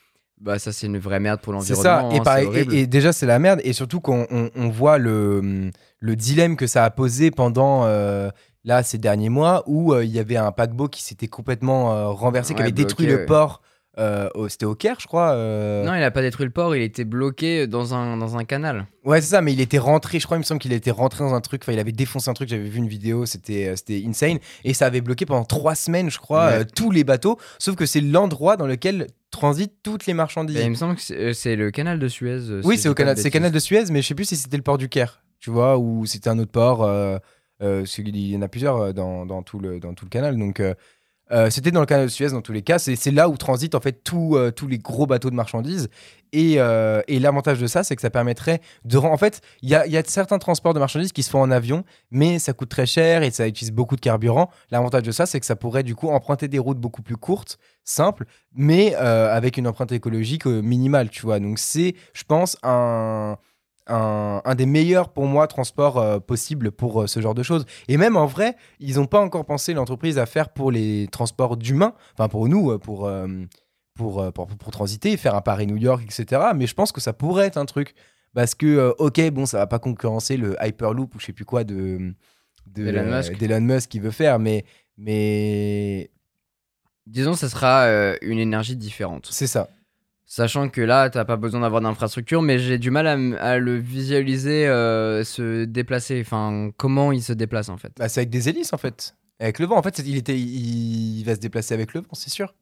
[0.42, 2.10] Bah ça, c'est une vraie merde pour C'est l'environnement.
[2.10, 4.50] ça, et, hein, pareil- c'est et, et déjà c'est la merde, et surtout qu'on on,
[4.56, 5.70] on voit le,
[6.00, 8.30] le dilemme que ça a posé pendant euh,
[8.64, 12.08] là ces derniers mois où euh, il y avait un paquebot qui s'était complètement euh,
[12.08, 13.62] renversé, qui avait détruit le port.
[13.98, 15.32] Euh, au- C'était au Caire, je crois.
[15.32, 18.46] euh, Non, il a pas détruit le port, il était bloqué dans un, dans un
[18.46, 18.88] canal.
[19.04, 21.24] Ouais, c'est ça, mais il était rentré, je crois, il me semble qu'il était rentré
[21.24, 23.76] dans un truc, enfin, il avait défoncé un truc, j'avais vu une vidéo, c'était euh,
[23.76, 26.54] c'était insane, et ça avait bloqué pendant trois semaines, je crois, Ouais.
[26.60, 30.58] euh, tous les bateaux, sauf que c'est l'endroit dans lequel transitent toutes les marchandises.
[30.58, 32.40] Et il me semble que c'est le canal de Suez.
[32.64, 33.34] oui, c'est au de canal, c'est bêtises.
[33.34, 35.78] canal de Suez, mais je sais plus si c'était le port du Caire, tu vois,
[35.78, 36.88] ou c'était un autre port,
[37.60, 40.62] qu'il y en a plusieurs dans, dans tout, le, dans tout le canal, donc...
[41.32, 42.80] euh, c'était dans le canal de Suez dans tous les cas.
[42.80, 45.90] C'est là où transitent en fait tous euh, tous les gros bateaux de marchandises.
[46.34, 48.98] Et, euh, et l'avantage de ça, c'est que ça permettrait de.
[48.98, 51.52] En fait, il y a, y a certains transports de marchandises qui se font en
[51.52, 54.50] avion, mais ça coûte très cher et ça utilise beaucoup de carburant.
[54.72, 57.58] L'avantage de ça, c'est que ça pourrait du coup emprunter des routes beaucoup plus courtes,
[57.84, 61.40] simples, mais avec une empreinte écologique minimale, tu vois.
[61.40, 63.38] Donc c'est, je pense, un,
[63.88, 67.66] un, un des meilleurs pour moi transports euh, possibles pour euh, ce genre de choses.
[67.88, 71.58] Et même en vrai, ils n'ont pas encore pensé l'entreprise à faire pour les transports
[71.58, 73.28] d'humains, enfin pour nous, euh, pour, euh,
[73.96, 76.42] pour, pour, pour transiter, faire un Paris-New York, etc.
[76.56, 77.94] Mais je pense que ça pourrait être un truc.
[78.34, 81.66] Parce que, ok, bon, ça va pas concurrencer le Hyperloop ou je sais plus quoi
[81.66, 82.14] de,
[82.66, 83.42] de, D'Elon Musk.
[83.60, 84.64] Musk qui veut faire, mais,
[84.98, 86.12] mais
[87.08, 87.88] Disons, ça sera
[88.22, 89.28] une énergie différente.
[89.32, 89.68] c'est ça.
[90.34, 94.66] Sachant que là, t'as pas besoin d'avoir d'infrastructure, mais j'ai du mal à, le visualiser
[94.66, 96.22] euh, se déplacer.
[96.26, 97.92] Enfin, comment il se déplace en fait.
[97.98, 99.18] Bah, c'est avec des hélices en fait.
[99.42, 102.14] Avec le vent, en fait, il, était, il, il va se déplacer avec le vent,
[102.14, 102.56] c'est sûr.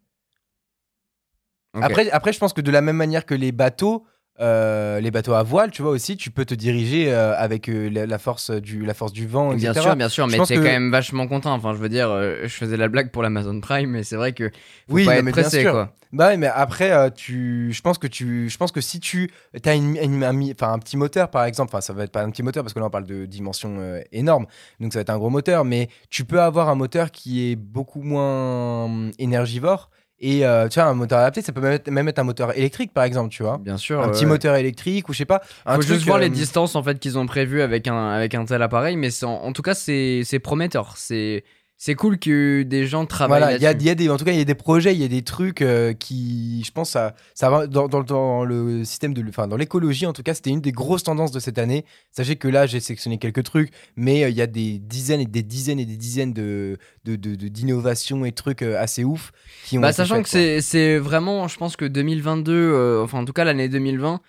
[1.79, 4.03] Après, je pense que de la même manière que les bateaux,
[4.41, 7.89] euh, les bateaux à voile, tu vois aussi, tu peux te diriger euh, avec euh,
[7.89, 10.55] la, la force du, la force du vent, Bien sûr, bien sûr, Je mais t'es
[10.55, 11.53] que- quand même vachement content.
[11.53, 12.09] Enfin, je veux dire,
[12.43, 14.49] je faisais la blague pour l'Amazon Prime, mais c'est vrai que
[14.87, 15.71] faut Oui, pas non, être mais bien pressé, sûr.
[15.71, 15.93] quoi.
[16.11, 19.29] Bah mais après, tu, je pense que tu, je pense que si tu,
[19.63, 22.41] as une, une- un, petit moteur par exemple, enfin ça va être pas un petit
[22.41, 24.47] moteur parce que là on parle de dimensions euh, énormes,
[24.79, 27.55] donc ça va être un gros moteur, mais tu peux avoir un moteur qui est
[27.55, 31.89] beaucoup moins hum, énergivore et euh, tu vois un moteur adapté, ça peut même être,
[31.89, 34.01] même être un moteur électrique par exemple, tu vois, Bien sûr.
[34.01, 34.11] un ouais.
[34.11, 36.75] petit moteur électrique ou je sais pas, un Faut truc, juste voir euh, les distances
[36.75, 39.61] en fait qu'ils ont prévues avec un avec un tel appareil, mais en, en tout
[39.61, 40.93] cas c'est c'est prometteur.
[40.97, 41.43] C'est
[41.81, 44.33] c'est cool que des gens travaillent Voilà, il y a, y des, en tout cas,
[44.33, 47.15] il y a des projets, il y a des trucs euh, qui, je pense, ça,
[47.33, 50.49] ça va dans, dans- dans le système de, enfin, dans l'écologie, en tout cas, c'était
[50.49, 51.85] une des grosses tendances de cette année.
[52.11, 55.25] Sachez que là, j'ai sélectionné quelques trucs, mais euh, il y a des dizaines et
[55.25, 59.31] des dizaines et des dizaines de, d'innovations et trucs euh, assez ouf
[59.65, 63.25] qui ont Bah, sachant que c'est c'est vraiment, je pense que 2022, euh, enfin en
[63.25, 64.19] tout cas l'année 2020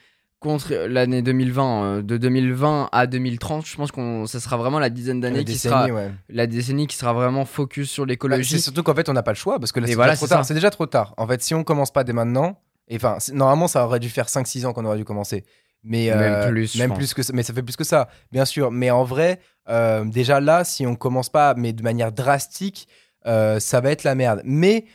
[0.41, 4.89] contre l'année 2020, euh, de 2020 à 2030, je pense qu'on ça sera vraiment la
[4.89, 6.11] dizaine d'années qui sera ouais.
[6.31, 8.57] la décennie qui sera vraiment focus sur Bah, l'écologie.
[8.57, 10.19] c'est surtout qu'en fait, on n'a pas le choix parce que là, c'est voilà, déjà
[10.19, 10.39] trop tard.
[10.39, 10.49] ça.
[10.49, 11.15] C'est déjà trop tard.
[11.19, 14.27] En fait, si on commence pas dès maintenant, et enfin, normalement, ça aurait dû faire
[14.27, 15.45] 5-6 ans qu'on aurait dû commencer.
[15.85, 18.71] Mais, Même euh, plus, même que ça, mais ça fait plus que ça, bien sûr.
[18.71, 22.89] Mais en vrai, euh, déjà là, si on commence pas, mais de manière drastique,
[23.25, 24.41] ça va être la merde.
[24.45, 24.87] Mais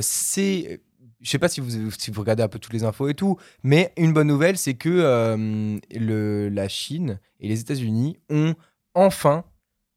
[0.00, 0.80] c'est,
[1.20, 3.36] je sais pas si vous, si vous regardez un peu toutes les infos et tout,
[3.62, 8.54] mais une bonne nouvelle, c'est que euh, le, la Chine et les États-Unis ont
[8.94, 9.44] enfin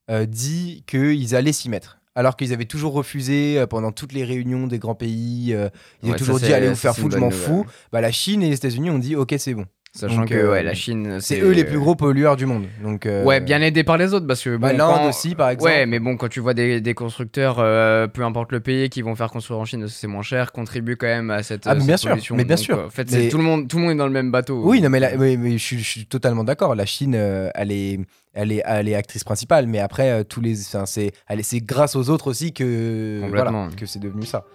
[0.10, 2.00] euh, dit qu'ils allaient s'y mettre.
[2.14, 5.70] Alors qu'ils avaient toujours refusé euh, pendant toutes les réunions des grands pays, ils Ouais,
[6.04, 7.66] ont ça, toujours dit allez vous faire foutre, je m'en fous.
[7.92, 9.66] Bah, la Chine et les États-Unis ont dit ok c'est bon.
[9.94, 12.64] Sachant Donc, que euh, ouais, la Chine, C'est eux les plus gros pollueurs du monde.
[12.82, 15.36] Donc, euh, Ouais, bien aidés par les autres parce que bah, bon, l'Inde quand- aussi
[15.36, 15.70] par exemple.
[15.70, 19.02] Ouais, mais bon, quand tu vois des, des constructeurs, euh, peu importe le pays, qui
[19.02, 21.86] vont faire construire en Chine, c'est moins cher, contribuent quand même à cette, Ah, cette
[21.86, 22.36] bien sûr, pollution.
[22.38, 22.80] mais bien Donc, sûr.
[22.80, 24.62] euh, En fait, Mais- tout le monde, tout le monde est dans le même bateau.
[24.64, 26.74] Oui, non, mais, euh, je, suis, je suis totalement d'accord.
[26.74, 28.00] La Chine, euh, elle, est,
[28.34, 32.10] elle, est, elle est actrice principale, mais après, euh, tous les, c'est, c'est grâce aux
[32.10, 34.46] autres aussi que, voilà, que c'est devenu ça.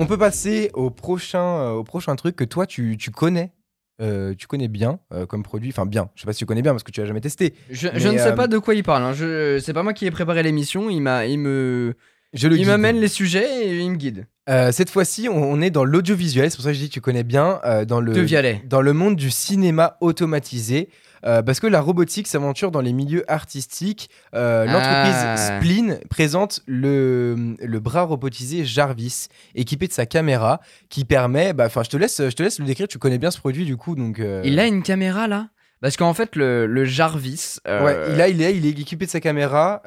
[0.00, 3.52] On peut passer au prochain, euh, au prochain truc que toi, tu, tu connais.
[4.00, 6.62] euh, tu connais bien euh, comme produit, enfin bien, je sais pas si tu connais
[6.62, 7.52] bien parce que tu l'as jamais testé.
[7.70, 9.02] Je, ne sais euh, pas de quoi il parle.
[9.02, 9.12] Hein.
[9.12, 10.88] Je, c'est pas moi qui ai préparé l'émission.
[10.88, 11.92] Il m'a, il me,
[12.32, 12.68] Je le il guide.
[12.68, 14.26] m'amène les sujets et il me guide.
[14.72, 17.22] Cette fois-ci, on, est dans l'audiovisuel, c'est pour ça que je dis que tu connais
[17.22, 18.60] bien, dans le De Vialet.
[18.66, 20.88] dans le monde du cinéma automatisé.
[21.26, 24.10] Euh, parce que la robotique s'aventure dans les milieux artistiques.
[24.34, 25.36] Euh, L'entreprise Ah.
[25.60, 31.52] Spleen présente le, le bras robotisé Jarvis, équipé de sa caméra, qui permet.
[31.52, 32.88] bah, Enfin, je te laisse, je te laisse le décrire.
[32.88, 34.18] Tu connais bien ce produit du coup, donc.
[34.20, 35.48] euh, Il a une caméra là?
[35.82, 37.56] Parce qu'en fait, le, le Jarvis.
[37.66, 39.80] Ouais, il, a, il, est, il est équipé de sa caméra.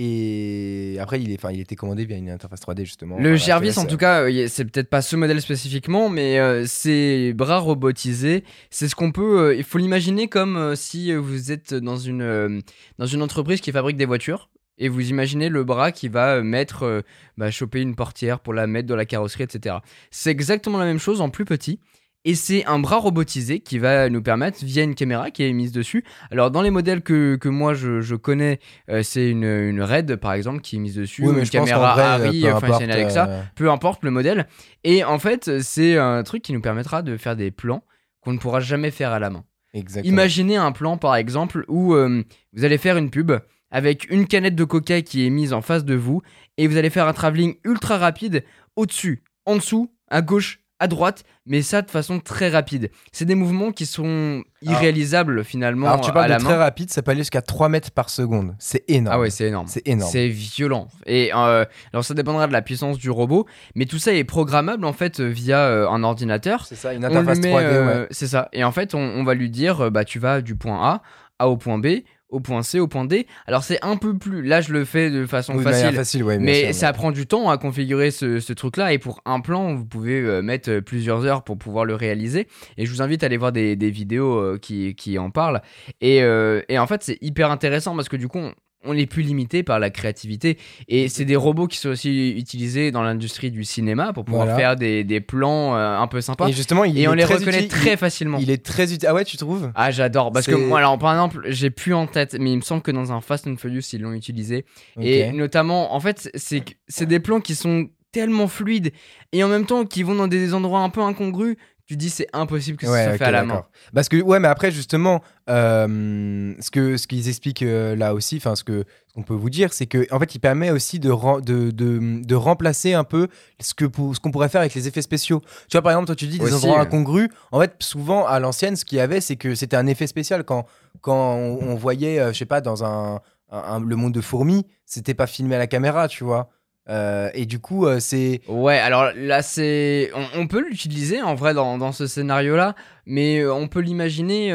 [0.00, 3.18] Et après, il, est, il était commandé via une interface 3D, justement.
[3.18, 6.64] Le laisse, en tout cas, euh, a- c'est peut-être pas ce modèle spécifiquement, mais euh,
[6.66, 9.40] ces bras robotisés, c'est ce qu'on peut.
[9.48, 12.62] euh, il faut l'imaginer comme euh, si vous êtes dans une,
[12.98, 14.48] dans une entreprise qui fabrique des voitures.
[14.80, 17.02] Et vous imaginez le bras qui va mettre,
[17.36, 19.74] bah, choper une portière pour la mettre dans la carrosserie, etc.
[20.12, 21.80] C'est exactement la même chose en plus petit.
[22.24, 25.72] Et c'est un bras robotisé qui va nous permettre, via une caméra qui est mise
[25.72, 26.04] dessus.
[26.30, 28.58] Alors, dans les modèles que, que moi je, je connais,
[28.90, 31.22] euh, c'est une, une RED par exemple qui est mise dessus.
[31.22, 34.02] Oui, ou mais une caméra vrai, Harry, peu enfin importe, une Alexa euh, peu importe
[34.02, 34.48] le modèle.
[34.84, 37.84] Et en fait, c'est un truc qui nous permettra de faire des plans
[38.20, 39.44] qu'on ne pourra jamais faire à la main.
[39.74, 40.12] Exactement.
[40.12, 43.32] Imaginez un plan, par exemple, où euh, vous allez faire une pub
[43.70, 46.22] avec une canette de coca qui est mise en face de vous
[46.56, 48.44] et vous allez faire un travelling ultra rapide
[48.76, 52.90] au-dessus, en dessous, à gauche, à droite, mais ça de façon très rapide.
[53.10, 56.48] C'est des mouvements qui sont Alors- irréalisables finalement Alors, tu à parles la de main.
[56.50, 58.54] très rapide, ça peut aller jusqu'à 3 mètres par seconde.
[58.58, 59.16] C'est énorme.
[59.16, 59.66] Ah ouais, c'est énorme.
[59.68, 60.10] C'est énorme.
[60.10, 60.88] C'est violent.
[61.06, 64.84] Et euh, alors ça dépendra de la puissance du robot, mais tout ça est programmable
[64.84, 66.64] en fait via euh, un ordinateur.
[66.66, 68.06] C'est ça, une interface met, 3D, euh, ouais.
[68.12, 68.48] C'est ça.
[68.52, 71.02] Et en fait, on, on va lui dire, euh, bah tu vas du point A,
[71.40, 71.86] à au point B,
[72.28, 73.26] au point C, au point D.
[73.46, 74.42] Alors c'est un peu plus.
[74.42, 75.94] Là, je le fais de façon Oui, facile.
[75.94, 79.20] facile, ouais, Mais sûr, ça prend du temps à configurer ce, ce truc-là et pour
[79.24, 82.46] un plan, vous pouvez euh, mettre euh, plusieurs heures pour pouvoir le réaliser.
[82.76, 85.62] Et je vous invite à aller voir des, des vidéos euh, qui, qui en parlent.
[86.00, 88.52] Et, euh, et en fait, c'est hyper intéressant parce que du coup, on,
[88.84, 90.56] on est plus limité par la créativité.
[90.86, 94.58] Et c'est des robots qui sont aussi utilisés dans l'industrie du cinéma pour pouvoir Voilà.
[94.58, 96.48] faire des, des plans euh, un peu sympas.
[96.48, 98.38] Et justement, il Et on les reconnaît utile- très il- facilement.
[98.38, 99.08] Il est très utile.
[99.08, 99.70] Ah ouais, tu trouves?
[99.74, 100.30] Ah, j'adore.
[100.32, 102.90] Parce que moi, alors, par exemple, j'ai plus en tête, mais il me semble que
[102.92, 104.64] dans un Fast and Furious, ils l'ont utilisé.
[105.00, 108.92] Et notamment, en fait, c'est des plans qui sont tellement fluides
[109.32, 111.56] et en même temps qui vont dans des endroits un peu incongrus.
[111.88, 113.64] Tu dis, c'est impossible que ça Ouais, soit fait à la main.
[113.94, 118.36] Parce que ouais, mais après justement, euh, ce que ce qu'ils expliquent euh, là aussi,
[118.36, 120.98] enfin ce que ce qu'on peut vous dire, c'est que en fait, il permet aussi
[121.00, 124.60] de, ren- de, de, de remplacer un peu ce que pour- ce qu'on pourrait faire
[124.60, 125.40] avec les effets spéciaux.
[125.70, 126.82] Tu vois, par exemple, toi tu dis des Aussi, endroits ouais.
[126.82, 127.30] incongrus.
[127.52, 130.44] En fait, souvent à l'ancienne, ce qu'il y avait, c'est que c'était un effet spécial
[130.44, 130.66] quand
[131.00, 133.20] quand on, on voyait, euh, je sais pas, dans un,
[133.50, 136.50] un- un- le monde de fourmis, c'était pas filmé à la caméra, tu vois.
[136.88, 140.10] Euh, et du coup, euh, c'est Ouais, alors là, c'est.
[140.34, 142.74] On, peut l'utiliser en vrai dans, dans ce scénario-là,
[143.06, 144.52] mais euh, on peut l'imaginer,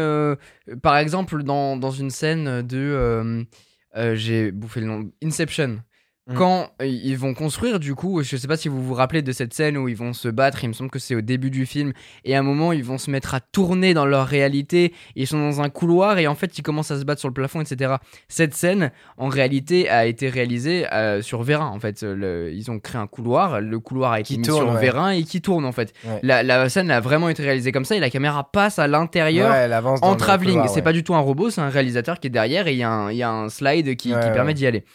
[0.82, 3.46] par exemple, dans, dans une scène de.
[4.13, 5.12] J'ai bouffé le nom.
[5.24, 5.80] Inception.
[6.28, 6.36] Mhm.
[6.38, 9.54] Quand ils vont construire, du coup, je sais pas si vous vous rappelez de cette
[9.54, 11.92] scène où ils vont se battre, il me semble que c'est au début du film,
[12.24, 15.38] et à un moment, ils vont se mettre à tourner dans leur réalité, ils sont
[15.38, 17.96] dans un couloir, et en fait, ils commencent à se battre sur le plafond, etc.
[18.30, 22.04] Cette scène, en réalité, a été réalisée euh, sur vérin, en fait.
[22.04, 24.80] Le- ils ont créé un couloir, le couloir a été Qui mis tourne, sur ouais.
[24.80, 25.92] vérin et qui tourne, en fait.
[26.06, 26.20] Ouais.
[26.24, 29.52] La, la scène a vraiment été réalisée comme ça, et la caméra passe à l'intérieur
[29.52, 30.62] ouais, en travelling.
[30.70, 32.84] C'est pas du tout un robot, c'est un réalisateur qui est derrière et il y,
[32.84, 34.86] a un- il y a un slide qui, permet d'y aller.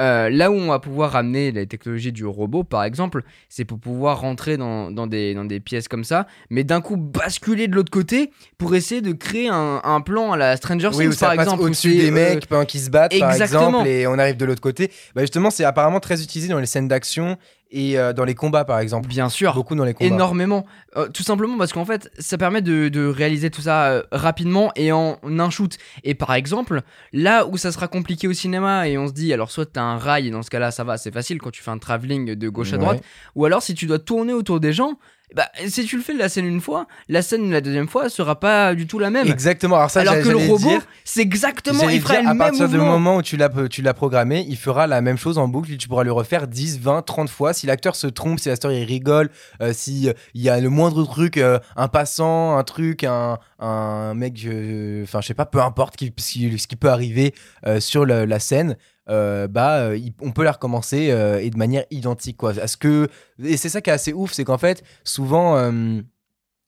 [0.00, 3.78] Euh, là où on va pouvoir amener les technologies du robot, par exemple, c'est pour
[3.78, 7.76] pouvoir rentrer dans, dans des, dans des pièces comme ça, mais d'un coup basculer de
[7.76, 11.26] l'autre côté pour essayer de créer un, un plan à la Stranger Things, Oui, ça
[11.28, 11.62] par passe exemple.
[11.62, 12.12] au-dessus des euh,
[12.50, 13.68] mecs qu'ils se battent, par exactement.
[13.68, 14.90] exemple, et on arrive de l'autre côté.
[15.14, 17.36] Bah justement, c'est apparemment très utilisé dans les scènes d'action
[17.76, 19.08] et euh, dans les combats, par exemple.
[19.08, 19.52] Bien sûr.
[19.52, 20.06] Beaucoup dans les combats.
[20.14, 20.64] Énormément.
[20.96, 24.70] Euh, tout simplement parce qu'en fait, ça permet de, de réaliser tout ça euh, rapidement
[24.76, 25.76] et en un shoot.
[26.04, 26.82] Et par exemple,
[27.12, 29.98] là où ça sera compliqué au cinéma et on se dit, alors soit t'as un
[29.98, 32.48] rail, et dans ce cas-là, ça va, c'est facile quand tu fais un travelling de
[32.48, 32.78] gauche à Ouais.
[32.82, 33.02] droite.
[33.34, 34.98] Ou alors si tu dois tourner autour des gens,
[35.34, 38.38] bah, si tu le fais la scène une fois, la scène la deuxième fois sera
[38.38, 39.26] pas du tout la même.
[39.28, 39.76] Exactement.
[39.76, 42.68] Alors ça, alors que le robot, c'est exactement, il fera dire, le à même partir
[42.68, 45.76] du moment où tu l'as tu l'as programmé, il fera la même chose en boucle.
[45.76, 47.52] Tu pourras le refaire 10, 20, 30 fois.
[47.52, 49.28] Si l'acteur se trompe, si l'acteur il rigole,
[49.60, 53.38] euh, si euh, il y a le moindre truc, euh, un passant, un truc, un,
[53.58, 56.90] un mec, euh, enfin je sais pas, peu importe qui- ce qui, ce qui peut
[56.90, 57.34] arriver
[57.66, 58.76] euh, sur la scène.
[59.10, 62.58] Euh, bah, euh, on peut la recommencer euh, et de manière identique quoi.
[62.58, 63.08] À ce que
[63.42, 65.56] et c'est ça qui est assez ouf, c'est qu'en fait souvent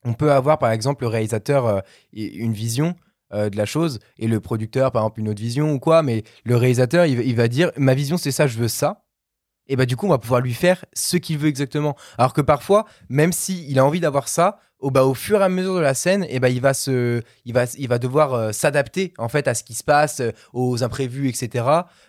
[0.05, 2.95] on peut avoir par exemple le réalisateur une vision
[3.33, 6.57] de la chose et le producteur par exemple une autre vision ou quoi mais le
[6.57, 9.05] réalisateur il, il va dire ma vision c'est ça je veux ça
[9.67, 12.41] et bah du coup on va pouvoir lui faire ce qu'il veut exactement alors que
[12.41, 15.75] parfois même si il a envie d'avoir ça au, bah, au fur et à mesure
[15.75, 19.15] de la scène et bah, il va se il va il va devoir euh, s'adapter
[19.19, 21.65] en fait à ce qui se passe euh, aux imprévus etc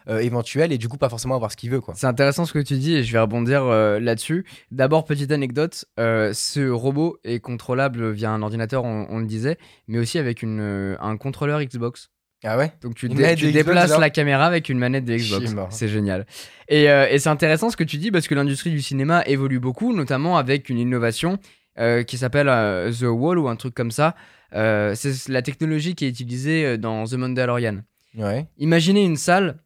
[0.10, 2.54] euh, éventuels et du coup pas forcément avoir ce qu'il veut quoi C'est intéressant ce
[2.54, 4.46] que tu dis et je vais rebondir là-dessus.
[4.72, 9.98] D'abord, petite anecdote, ce robot est contrôlable via un ordinateur, on, on le disait, mais
[10.00, 12.10] aussi avec une, un contrôleur Xbox.
[12.44, 12.72] ah ouais?
[12.82, 15.76] Donc tu, dé- Xbox, déplaces la caméra avec une manette de Xbox.
[15.76, 16.26] C'est génial.
[16.70, 19.60] Et, euh, et c'est intéressant ce que tu dis parce que l'industrie du cinéma évolue
[19.60, 21.40] beaucoup, notamment avec une innovation
[21.80, 24.16] euh, qui s'appelle euh, The Wall ou un truc comme ça.
[24.54, 27.82] Euh, c'est la technologie qui est utilisée dans The Mandalorian.
[28.18, 28.48] Ouais.
[28.58, 29.58] Imaginez une salle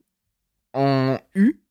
[0.73, 1.61] en U,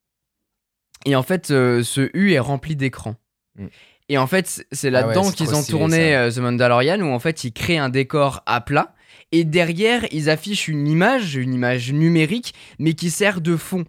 [1.07, 3.17] et en fait, ce U est rempli d'écrans.
[3.57, 3.67] Mm.
[4.09, 7.19] Et en fait, c'est Ah là-dedans ouais, c'est qu'ils ont tourné The Mandalorian, où en
[7.19, 8.95] fait, ils créent un décor à plat.
[9.33, 13.85] Et derrière, ils affichent une image, une image numérique, mais qui sert de fond.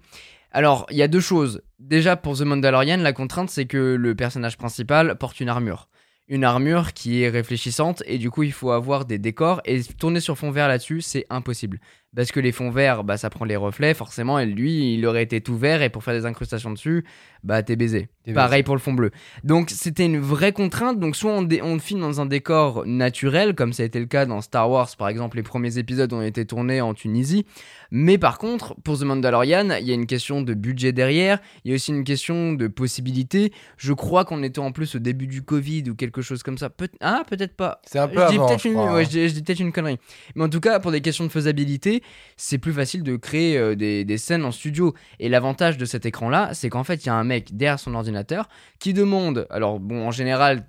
[0.51, 1.61] Alors, il y a deux choses.
[1.79, 5.87] Déjà, pour The Mandalorian, la contrainte, c'est que le personnage principal porte une armure.
[6.31, 9.61] Une armure qui est réfléchissante, et du coup, il faut avoir des décors.
[9.65, 11.81] Et tourner sur fond vert là-dessus, c'est impossible.
[12.13, 15.23] Parce que les fonds verts, bah, ça prend les reflets, forcément, et lui, il aurait
[15.23, 17.05] été tout vert, et pour faire des incrustations dessus,
[17.43, 18.09] bah, t'es baisé.
[18.33, 19.11] Pareil pour le fond bleu.
[19.43, 20.99] Donc, c'était une vraie contrainte.
[20.99, 24.25] Donc, soit on, on filme dans un décor naturel, comme ça a été le cas
[24.25, 27.45] dans Star Wars, par exemple, les premiers épisodes ont été tournés en Tunisie.
[27.89, 31.71] Mais par contre, pour The Mandalorian, il y a une question de budget derrière, il
[31.71, 33.51] y a aussi une question de possibilité.
[33.77, 36.69] Je crois qu'on était en plus au début du Covid ou quelque chose comme ça.
[36.69, 37.81] Peut ah, peut-être pas.
[37.85, 39.03] C'est un peu Je dis avant, je une, crois, ouais, hein.
[39.03, 39.97] je dis, je dis peut-être une connerie.
[40.35, 42.00] Mais en tout cas, pour des questions de faisabilité,
[42.37, 44.93] c'est plus facile de créer euh, des, scènes en studio.
[45.19, 47.95] Et l'avantage de cet écran-là, c'est qu'en fait, il y a un mec derrière son
[47.95, 49.47] ordinateur qui demande.
[49.49, 50.65] Alors, bon, en général,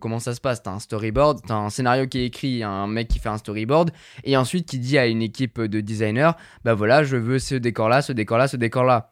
[0.00, 0.62] comment ça se passe?
[0.62, 3.90] T'as un storyboard, t'as un scénario qui est écrit, un mec qui fait un storyboard,
[4.24, 6.32] et ensuite qui dit à une équipe de designers
[6.64, 9.11] Bah voilà, je veux ce décor-là, ce décor-là, ce décor-là.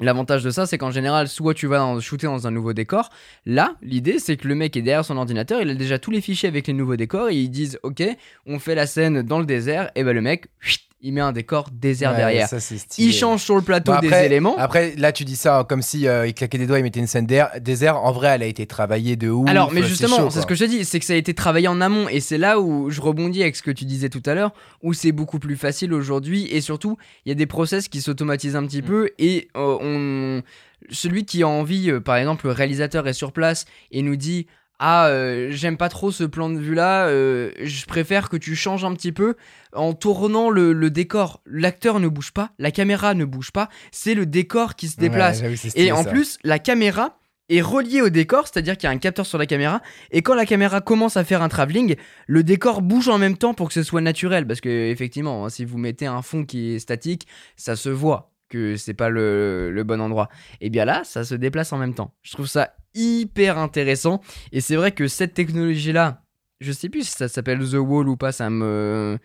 [0.00, 3.10] L'avantage de ça, c'est qu'en général, soit tu vas shooter dans un nouveau décor.
[3.44, 6.20] Là, l'idée, c'est que le mec est derrière son ordinateur, il a déjà tous les
[6.20, 8.02] fichiers avec les nouveaux décors, et ils disent Ok,
[8.46, 10.46] on fait la scène dans le désert, et bah le mec,
[11.04, 12.48] il met un décor désert Ouais, derrière.
[12.48, 12.58] ça.
[12.98, 14.56] Il change sur le plateau Bon, des éléments.
[14.56, 17.08] Après, là, tu dis ça comme si euh, il claquait des doigts, il mettait une
[17.08, 17.96] scène d'air- désert.
[18.02, 19.48] En vrai, elle a été travaillée de ouf.
[19.48, 21.66] Alors, mais justement, c'est ce que je te dis, c'est que ça a été travaillé
[21.66, 24.34] en amont, et c'est là où je rebondis avec ce que tu disais tout à
[24.34, 28.00] l'heure, où c'est beaucoup plus facile aujourd'hui, et surtout, il y a des process qui
[28.00, 28.86] s'automatisent un petit Mm.
[28.86, 30.42] peu, et euh, on...
[30.90, 34.46] celui qui a envie, euh, par exemple, le réalisateur est sur place et nous dit
[34.84, 38.84] ah euh, j'aime pas trop ce plan de vue là, je préfère que tu changes
[38.84, 39.36] un petit peu
[39.72, 41.40] en tournant le, le décor.
[41.46, 45.38] L'acteur ne bouge pas, la caméra ne bouge pas, c'est le décor qui se déplace.
[45.54, 46.10] stylé, Et en ça.
[46.10, 47.18] plus, la caméra
[47.48, 50.34] est reliée au décor, c'est-à-dire qu'il y a un capteur sur la caméra, et quand
[50.34, 53.74] la caméra commence à faire un travelling, le décor bouge en même temps pour que
[53.74, 57.26] ce soit naturel, parce que effectivement, hein, si vous mettez un fond qui est statique,
[57.56, 60.28] ça se voit que c'est pas le, le bon endroit.
[60.60, 62.14] Et bien là, ça se déplace en même temps.
[62.22, 64.20] Je trouve ça hyper intéressant,
[64.52, 66.22] et c'est vrai que cette technologie-là,
[66.60, 69.18] je sais plus si ça s'appelle The Wall ou pas, ça me...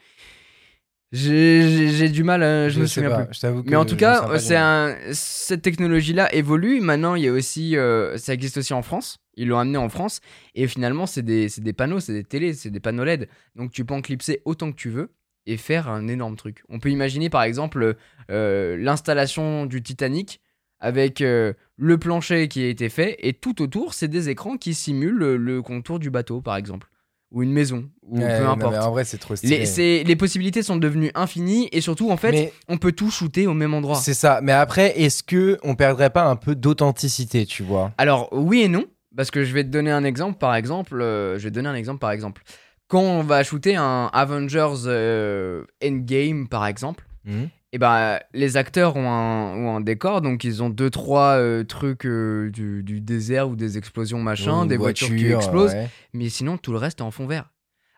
[1.14, 3.40] J'ai du mal, euh, je, me sais souviens pas, plus.
[3.40, 6.82] je Mais en tout je me cas, euh, c'est un, cette technologie-là évolue.
[6.82, 9.20] Maintenant, il y a aussi, euh, ça existe aussi en France.
[9.36, 10.20] Ils l'ont amené en France.
[10.54, 13.30] Et finalement, c'est des, des panneaux, c'est des télés, c'est des panneaux LED.
[13.56, 15.14] Donc, tu peux en clipser autant que tu veux
[15.48, 16.64] et faire un énorme truc.
[16.70, 17.96] On peut imaginer, par exemple,
[18.30, 20.42] euh, l'installation du Titanic
[20.80, 24.74] avec euh, le plancher qui a été fait et tout autour, c'est des écrans qui
[24.74, 26.88] simulent le, le contour du bateau, par exemple,
[27.32, 28.72] ou une maison, ou Ouais, peu non, importe.
[28.74, 30.04] mais en vrai, c'est trop stylé.
[30.04, 33.54] Les, possibilités sont devenues infinies et surtout, en fait, Mais on peut tout shooter au
[33.54, 33.98] même endroit.
[33.98, 34.40] c'est ça.
[34.42, 37.92] Mais après, est-ce que on perdrait pas un peu d'authenticité, tu vois?
[37.98, 38.86] Alors oui et non,
[39.16, 41.00] parce que je vais te donner un exemple par exemple.
[41.02, 42.44] euh, je vais te donner un exemple par exemple.
[42.88, 47.50] Quand on va shooter un Avengers euh, Endgame par exemple, Mhm.
[47.74, 51.64] Et ben les acteurs ont un, ont un décor, donc ils ont deux trois euh,
[51.64, 55.90] trucs euh, du, du désert ou des explosions machin, des voitures qui explosent, ouais.
[56.14, 57.52] mais sinon tout le reste est en fond vert.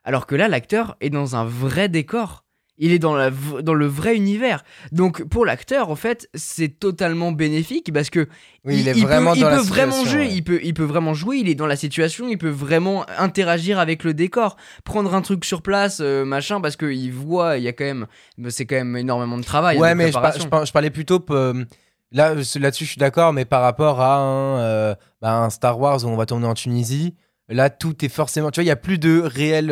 [0.03, 2.45] Alors que là l'acteur est dans un vrai décor.
[2.81, 4.63] Il est dans, la, dans le vrai univers.
[4.93, 8.27] Donc pour l'acteur, en fait, c'est totalement bénéfique parce que
[8.63, 9.49] Oui, il, est peut- vraiment dans
[10.01, 10.31] peut jouer, ouais.
[10.33, 13.79] il peut, il peut vraiment jouer, il est dans la situation, il peut vraiment interagir
[13.79, 17.67] avec le décor, prendre un truc sur place, euh, machin, parce qu'il voit, il y
[17.67, 18.07] a quand même,
[18.47, 19.77] c'est quand même énormément de travail.
[19.77, 20.13] hein, Ouais, mais je,
[20.47, 21.23] par- parlais plutôt.
[21.31, 21.65] euh,
[22.11, 26.03] Là, là-dessus, je suis d'accord, mais par rapport à un, euh, bah, un Star Wars
[26.03, 27.13] où on va tourner en Tunisie,
[27.49, 28.49] là, tout est forcément.
[28.49, 29.69] Tu vois, il y a plus de réel.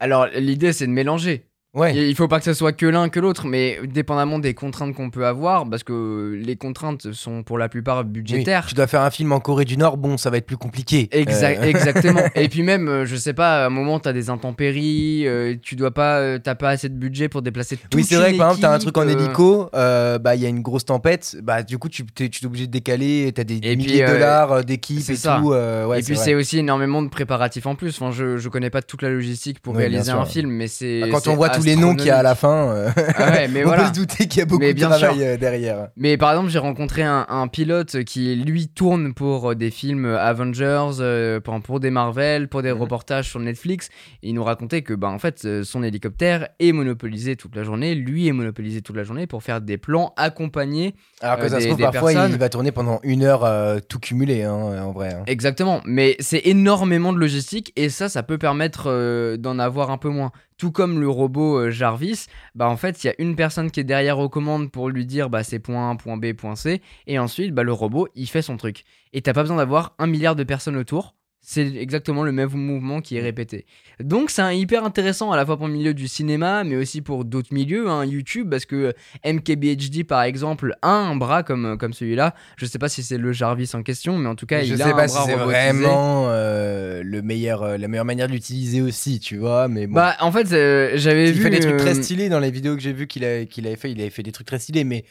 [0.00, 1.47] Alors l'idée c'est de mélanger.
[1.74, 1.94] Ouais.
[1.94, 5.10] Il faut pas que ce soit que l'un que l'autre, mais dépendamment des contraintes qu'on
[5.10, 8.66] peut avoir, parce que les contraintes sont pour la plupart Oui, budgétaires.
[8.66, 11.08] Tu dois faire un film en Corée du Nord, bon, ça va être plus compliqué.
[11.12, 12.22] Exact, Euh, Exactement.
[12.34, 15.76] Et puis même, euh, je sais pas, à un moment, t'as des intempéries, euh, tu
[15.76, 18.48] dois pas, t'as pas assez de budget pour déplacer toute Oui, c'est vrai que par
[18.48, 21.62] exemple, t'as un truc en hélico, euh, bah il y a une grosse tempête, bah
[21.62, 25.16] du coup tu es obligé de décaler, t'as des Et milliers de dollars d'équipe et
[25.16, 25.38] ça.
[25.40, 25.48] tout.
[25.50, 27.90] ouais, et puis c'est aussi énormément de préparatifs en plus.
[28.00, 31.00] Enfin, je, je connais pas toute la logistique pour Oui, réaliser un film, mais c'est.
[31.02, 33.30] Bah, quand on voit tous les noms qu'il y a à la fin, euh, Ah
[33.30, 33.82] ouais, mais on voilà.
[33.84, 35.24] peut se douter qu'il y a beaucoup Mais de travail sûr.
[35.26, 35.88] euh, derrière.
[35.96, 40.06] Mais par exemple, j'ai rencontré un, un pilote qui, lui, tourne pour euh, des films
[40.06, 42.80] Avengers, euh, pour, pour des Marvel, pour des Mhm.
[42.80, 43.88] reportages sur Netflix.
[44.22, 47.94] Et il nous racontait que, bah, en fait, son hélicoptère est monopolisé toute la journée.
[47.94, 50.94] Lui est monopolisé toute la journée pour faire des plans accompagnés.
[51.20, 52.32] Alors que Euh, ça se des- trouve, des parfois, personnes.
[52.32, 53.46] il va tourner pendant une heure
[53.88, 54.52] tout cumulé, hein,
[54.84, 55.14] en vrai.
[55.14, 55.22] hein.
[55.26, 55.80] Exactement.
[55.84, 60.32] Mais c'est énormément de logistique et ça, ça peut permettre d'en avoir un peu moins.
[60.58, 63.80] Tout comme le robot euh, Jarvis, bah en fait, il y a une personne qui
[63.80, 66.82] est derrière aux commandes pour lui dire bah c'est point A, point B, point C,
[67.06, 68.84] et ensuite bah le robot il fait son truc.
[69.12, 71.14] Et t'as pas besoin d'avoir un milliard de personnes autour.
[71.50, 73.64] C'est exactement le même mouvement qui est répété.
[74.00, 77.00] Donc c'est un- hyper intéressant à la fois pour le milieu du cinéma, mais aussi
[77.00, 78.92] pour d'autres milieux, hein, YouTube, parce que
[79.24, 82.34] MKBHD par exemple a un bras comme, comme celui-là.
[82.58, 84.82] Je sais pas si c'est le Jarvis en question, mais en tout cas Je il
[84.82, 88.82] a un bras si c'est vraiment euh, le meilleur, euh, la meilleure manière de l'utiliser
[88.82, 89.68] aussi, tu vois.
[89.68, 89.94] Mais bon.
[89.94, 92.82] Bah, en fait, euh, j'avais il fait des trucs très stylés dans les vidéos que
[92.82, 93.90] j'ai vu qu'il avait fait.
[93.90, 95.06] Il avait fait des trucs très stylés, mais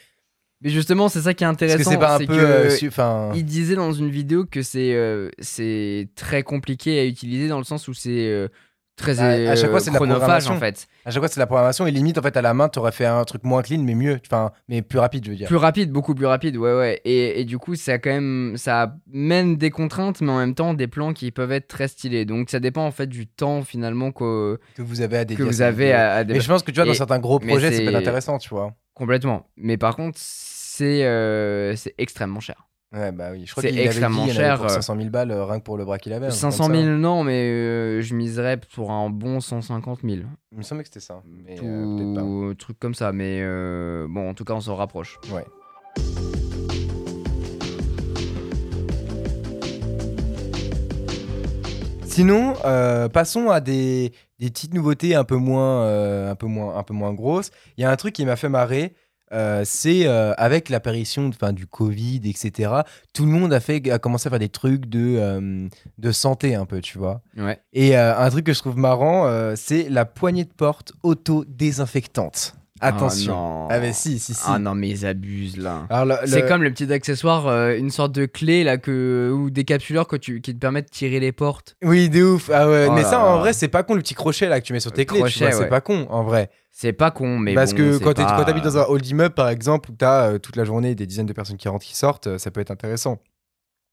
[0.61, 1.77] Mais justement, c'est ça qui est intéressant.
[1.77, 2.25] que c'est pas un peu.
[2.25, 7.47] que euh, il disait dans une vidéo que c'est euh, c'est très compliqué à utiliser
[7.47, 8.47] dans le sens où c'est euh,
[8.95, 10.55] très Bah, à chaque fois, c'est la programmation.
[10.55, 10.87] en fait.
[11.05, 13.05] à chaque fois, c'est la programmation et limite, en fait, à la main, t'aurais fait
[13.05, 14.19] un truc moins clean, mais mieux.
[14.25, 15.47] Enfin, mais plus rapide, je veux dire.
[15.47, 17.01] Plus rapide, beaucoup plus rapide, ouais, ouais.
[17.05, 20.55] Et, et du coup, ça a quand même, ça mène des contraintes, mais en même
[20.55, 22.25] temps des plans qui peuvent être très stylés.
[22.25, 25.45] Donc ça dépend en fait du temps finalement que, Que vous avez à que dédier
[25.45, 27.37] à vous avez à, à Mais je pense que tu vois, dans Et- certains gros
[27.37, 28.73] projets, c'est peut-être intéressant, tu vois.
[28.95, 29.45] complètement.
[29.57, 30.17] Mais par contre,
[30.77, 32.67] c'est euh, c'est extrêmement cher.
[32.93, 33.45] Ouais, bah oui.
[33.45, 35.43] Je crois qu'il avait dit extrêmement il avait cher, pour euh, 500 000 balles, euh,
[35.43, 36.27] rien que pour le bras qu'il avait.
[36.27, 36.73] un truc comme 500 ça.
[36.73, 40.21] 000, non, mais euh, je miserais pour un bon 150 000.
[40.51, 41.21] Il me semblait que c'était ça.
[41.25, 42.55] Mais euh, pas.
[42.55, 43.11] truc comme ça.
[43.11, 45.19] Mais euh, bon, en tout cas, on s'en rapproche.
[45.33, 45.45] Ouais.
[52.05, 52.53] Sinon,
[53.11, 57.13] passons à des, des petites nouveautés un peu moins, un peu moins, un peu moins
[57.13, 57.51] grosses.
[57.77, 58.93] Il y a un truc qui m'a fait marrer.
[59.33, 62.71] Euh, c'est euh, avec l'apparition du Covid, etc.
[63.13, 66.55] Tout le monde a, fait, a commencé à faire des trucs de, euh, de santé
[66.55, 67.21] un peu, tu vois.
[67.37, 67.59] Ouais.
[67.73, 72.56] Et un truc que je trouve marrant, c'est la poignée de porte auto-désinfectante.
[72.81, 73.33] Attention.
[73.33, 73.67] Ah, non.
[73.69, 74.41] Ah, mais si, si, si.
[74.45, 75.87] Ah non, mais ils abusent là.
[76.05, 79.63] Le- C'est comme le petit accessoire, euh, une sorte de clé là que ou des
[79.65, 81.75] capsuleurs que tu, qui te permettent de tirer les portes.
[81.83, 82.49] Oui, de ouf.
[82.53, 84.59] Ah ouais, Oh mais là ça, en vrai, c'est pas con le petit crochet là
[84.61, 85.29] que tu mets sur tes Le clés.
[85.29, 86.49] c'est pas con en vrai.
[86.71, 89.49] C'est pas con, mais Parce bon, que quand pas- t'habites dans un hall d'immeuble, par
[89.49, 92.27] exemple, où t'as euh, toute la journée des dizaines de personnes qui rentrent, qui sortent,
[92.27, 93.17] euh, ça peut être intéressant.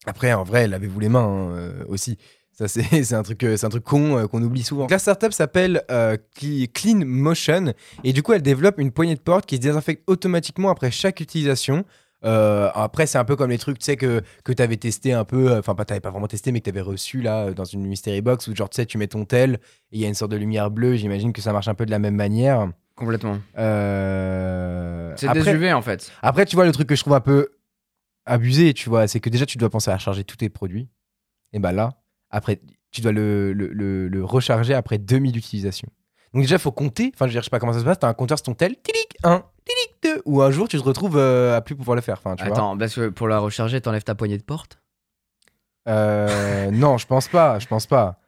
[0.07, 2.19] Après, en vrai, lavez-vous les mains hein, euh, aussi.
[2.57, 4.87] Ça, c'est c'est un truc, euh, c'est un truc con euh, qu'on oublie souvent.
[4.89, 7.73] La startup s'appelle euh, Cle- Clean Motion
[8.05, 11.21] et du coup, elle développe une poignée de porte qui se désinfecte automatiquement après chaque
[11.21, 11.85] utilisation.
[12.25, 15.13] Euh, après, c'est un peu comme les trucs, tu sais, que, que tu avais testé
[15.13, 17.65] un peu, enfin, pas, t'avais pas vraiment testé, mais que tu avais reçu là dans
[17.67, 19.55] une mystery box où, genre, tu sais, tu mets ton tel
[19.93, 20.95] et il y a une sorte de lumière bleue.
[20.97, 22.71] J'imagine que ça marche un peu de la même manière.
[22.97, 23.39] Complètement.
[25.17, 26.11] C'est des UV en fait.
[26.23, 27.49] après, tu vois, le truc que je trouve un peu
[28.25, 30.89] abusé, tu vois, c'est que déjà, tu dois penser à recharger tous tes produits.
[31.53, 31.91] Et bah là,
[32.37, 35.89] après, tu dois le, le, le- le recharger après 2000 d'utilisation.
[36.33, 37.13] Donc déjà, il faut compter.
[37.15, 37.99] Enfin, je veux dire, je sais pas comment ça se passe.
[37.99, 40.23] T'as un compteur sur ton tel, tilic, 1, tilic, 2.
[40.27, 42.19] Ou un jour, tu te retrouves euh, à plus pouvoir le faire.
[42.19, 42.53] Enfin, tu vois.
[42.53, 44.79] Attends, parce que pour la recharger, t'enlèves ta poignée de porte?
[45.89, 47.59] Euh, non, je pense pas.
[47.59, 48.19] Je pense pas.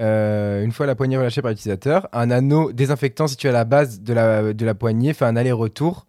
[0.00, 4.00] Euh, une fois la poignée relâchée par l'utilisateur, un anneau désinfectant situé à la base
[4.00, 6.06] de la, de la poignée fait un aller-retour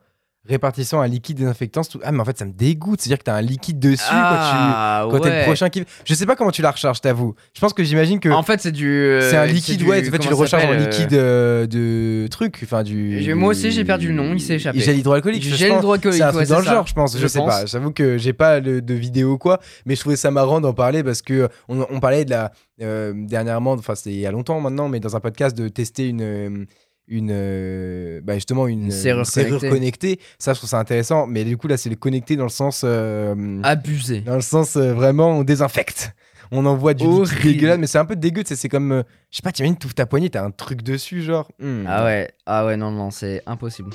[0.49, 1.83] répartissant un liquide désinfectant.
[1.83, 2.99] sous- Ah, mais en fait, ça me dégoûte.
[2.99, 5.13] C'est-à-dire que t'as un liquide dessus ah, quand tu.
[5.17, 5.43] Quand t'es le ouais.
[5.45, 5.83] prochain qui.
[6.05, 7.35] Je sais pas comment tu la recharges, t'avoue.
[7.53, 8.89] Je pense que j'imagine que En fait, c'est du.
[8.89, 10.05] euh, c'est un liquide, du- ouais.
[10.07, 12.59] En fait, tu le recharges en s'appelle, euh, liquide euh, de truc.
[12.63, 13.33] Enfin, du.
[13.35, 14.79] Moi aussi, j'ai perdu le nom, il s'est échappé.
[14.79, 15.43] Gel hydroalcoolique.
[15.43, 17.15] Gel hydroalcoolique, C'est un ouais, truc dans le genre, je pense.
[17.15, 17.47] Je, Je sais pense.
[17.47, 17.65] pas.
[17.65, 21.03] J'avoue que j'ai pas le- de vidéo quoi, mais je trouvais ça marrant d'en parler
[21.03, 24.59] parce que on, on parlait de la euh, dernièrement, enfin c'était il y a longtemps
[24.61, 26.65] maintenant, mais dans un podcast de tester une
[27.09, 29.69] une euh, bah, justement une, Une serrure connectée.
[29.69, 30.19] connectée.
[30.37, 31.27] Ça, je trouve ça intéressant.
[31.27, 34.21] Mais du coup là, c'est le connecté dans le sens euh, Abusé.
[34.21, 36.13] dans le sens euh, vraiment on désinfecte.
[36.51, 37.05] On envoie du
[37.43, 38.41] dégueulasse, mais c'est un peu dégueu.
[38.45, 41.21] C'est comme, euh, je sais pas, t'imagines, tu ouvres ta poignée, t'as un truc dessus,
[41.21, 41.47] genre.
[41.59, 41.83] hmm.
[41.87, 43.91] Ah ouais, ah ouais, non, non, c'est impossible.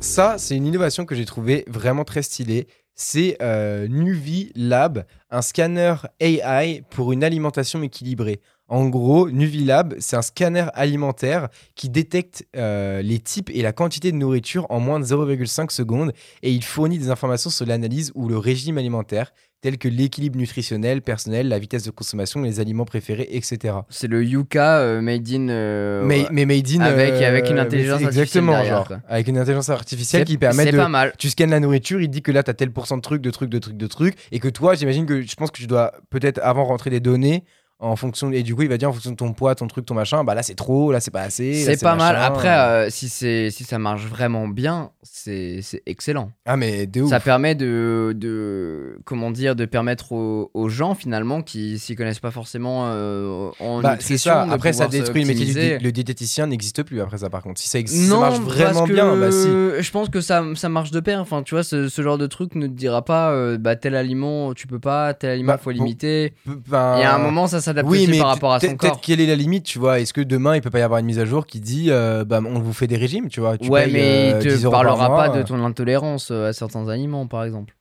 [0.00, 2.66] Ça, c'est une innovation que j'ai trouvée vraiment très stylée.
[2.94, 8.40] C'est euh, Nuvi Lab, un scanner AI pour une alimentation équilibrée.
[8.68, 14.12] En gros, Nuvilab, c'est un scanner alimentaire qui détecte euh, les types et la quantité
[14.12, 16.12] de nourriture en moins de 0,5 secondes
[16.42, 21.02] et il fournit des informations sur l'analyse ou le régime alimentaire, tels que l'équilibre nutritionnel,
[21.02, 23.74] personnel, la vitesse de consommation, les aliments préférés, etc.
[23.88, 25.48] C'est le Yuka euh, made in.
[25.48, 26.80] euh, mais, mais made in.
[26.82, 28.98] Avec- euh, avec une intelligence c'est Exactement, artificielle derrière, genre.
[29.08, 30.76] Avec une intelligence artificielle c'est- qui permet C'est de.
[30.76, 31.12] pas mal.
[31.18, 33.30] Tu scannes la nourriture, il dit que là, tu as tel pourcent de trucs, de
[33.30, 34.14] trucs, de trucs, de trucs.
[34.30, 37.42] Et que toi, j'imagine que je pense que tu dois peut-être avant rentrer des données
[37.80, 38.30] en fonction.
[38.32, 40.24] Et du coup, il va dire en fonction de ton poids, ton truc, ton machin,
[40.24, 41.54] bah là, c'est trop, là, c'est pas assez.
[41.54, 42.16] C'est pas mal.
[42.16, 46.30] Après, euh, si, c'est- si ça marche vraiment bien, c'est excellent.
[46.46, 47.10] Ah, mais de ouf.
[47.10, 52.20] Ça permet de, de comment dire de permettre aux, aux gens finalement qui s'y connaissent
[52.20, 54.46] pas forcément euh, en Bah, c'est nutrition ça.
[54.50, 57.60] Après, ça détruit le métier Le diététicien n'existe plus après ça, par contre.
[57.60, 59.46] Si ça, ex- si ça Non, marche vraiment parce bien, bah si.
[59.82, 61.20] je pense que ça, ça marche de pair.
[61.20, 63.94] Enfin, tu vois, ce, ce genre de truc ne te dira pas, euh, bah tel
[63.94, 66.34] aliment tu peux pas, tel aliment Bah, faut limiter.
[66.46, 69.26] Ben, Et à un moment, ça s'adapte Oui, aussi par rapport à peut-être quelle est
[69.26, 70.00] la limite, tu vois?
[70.00, 72.24] Est-ce que demain il peut pas y avoir une mise à jour qui dit euh,
[72.24, 73.56] bah, on vous fait des régimes, tu vois?
[73.58, 75.44] Tu ouais, payes, mais euh, il 10 te parlera pas de euh.
[75.44, 77.74] ton intolérance euh, à certains aliments, par exemple.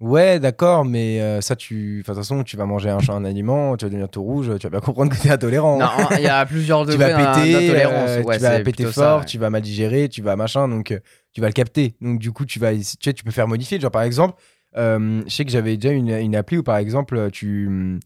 [0.00, 1.98] Ouais, d'accord, mais euh, ça, tu.
[2.04, 4.48] Enfin, de toute façon, tu vas manger un, un aliment, tu vas devenir tout rouge,
[4.60, 5.76] tu vas bien comprendre que t'es intolérant.
[5.80, 8.08] Non, il y a plusieurs tu degrés vas d'in- péter, d'intolérance.
[8.10, 9.24] euh, Ouais, tu vas péter plutôt fort, ça, ouais.
[9.24, 11.00] tu vas mal digérer, tu vas machin, donc euh,
[11.32, 11.96] tu vas le capter.
[12.00, 13.80] Donc du coup, tu vas, tu sais, tu peux faire modifier.
[13.80, 14.36] Genre par exemple,
[14.76, 17.98] euh, je sais que j'avais déjà une, une appli où par exemple, tu,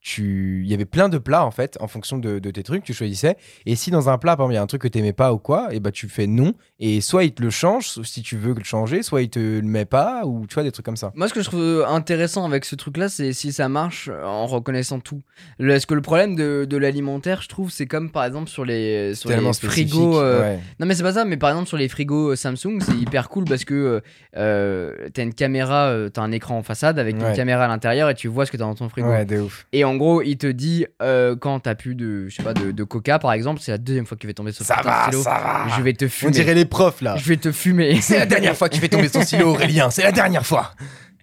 [0.00, 2.84] tu, il y avait plein de plats en fait, en fonction de, de tes trucs,
[2.84, 3.36] tu choisissais.
[3.66, 5.32] Et si dans un plat, par exemple, il y a un truc que t'aimais pas
[5.34, 6.54] ou quoi, et bah tu fais non.
[6.78, 9.62] Et soit il te le change, si tu veux le changer, soit il te le
[9.62, 11.12] met pas, ou tu vois des trucs comme ça.
[11.14, 15.00] Moi, ce que je trouve intéressant avec ce truc-là, c'est si ça marche en reconnaissant
[15.00, 15.20] tout.
[15.58, 18.64] Le- Est-ce que le problème de, de l'alimentaire, je trouve, c'est comme par exemple sur
[18.64, 20.20] les, sur les frigos.
[20.20, 20.60] euh, ouais.
[20.78, 23.28] Non, mais c'est pas ça, mais par exemple sur les frigos euh, Samsung, c'est hyper
[23.28, 24.00] cool parce que euh,
[24.36, 28.08] euh, t'as une caméra, euh, t'as un écran en façade avec une caméra à l'intérieur
[28.10, 29.08] et tu vois ce que t'as dans ton frigo.
[29.08, 29.66] Ouais, de ouf.
[29.72, 32.70] Et en gros, il te dit euh, quand t'as plus de, je sais pas, de,
[32.70, 35.04] de coca par exemple, c'est la deuxième fois que tu vas tomber sur Ça va,
[35.04, 35.22] stylo.
[35.22, 35.76] ça va.
[35.76, 36.32] Je vais te On fumer.
[36.32, 37.16] dirait les profs là.
[37.16, 37.94] Je vais te fumer.
[38.00, 39.90] C'est la dernière fois que tu fais tomber son stylo, Aurélien.
[39.90, 40.72] C'est la dernière fois.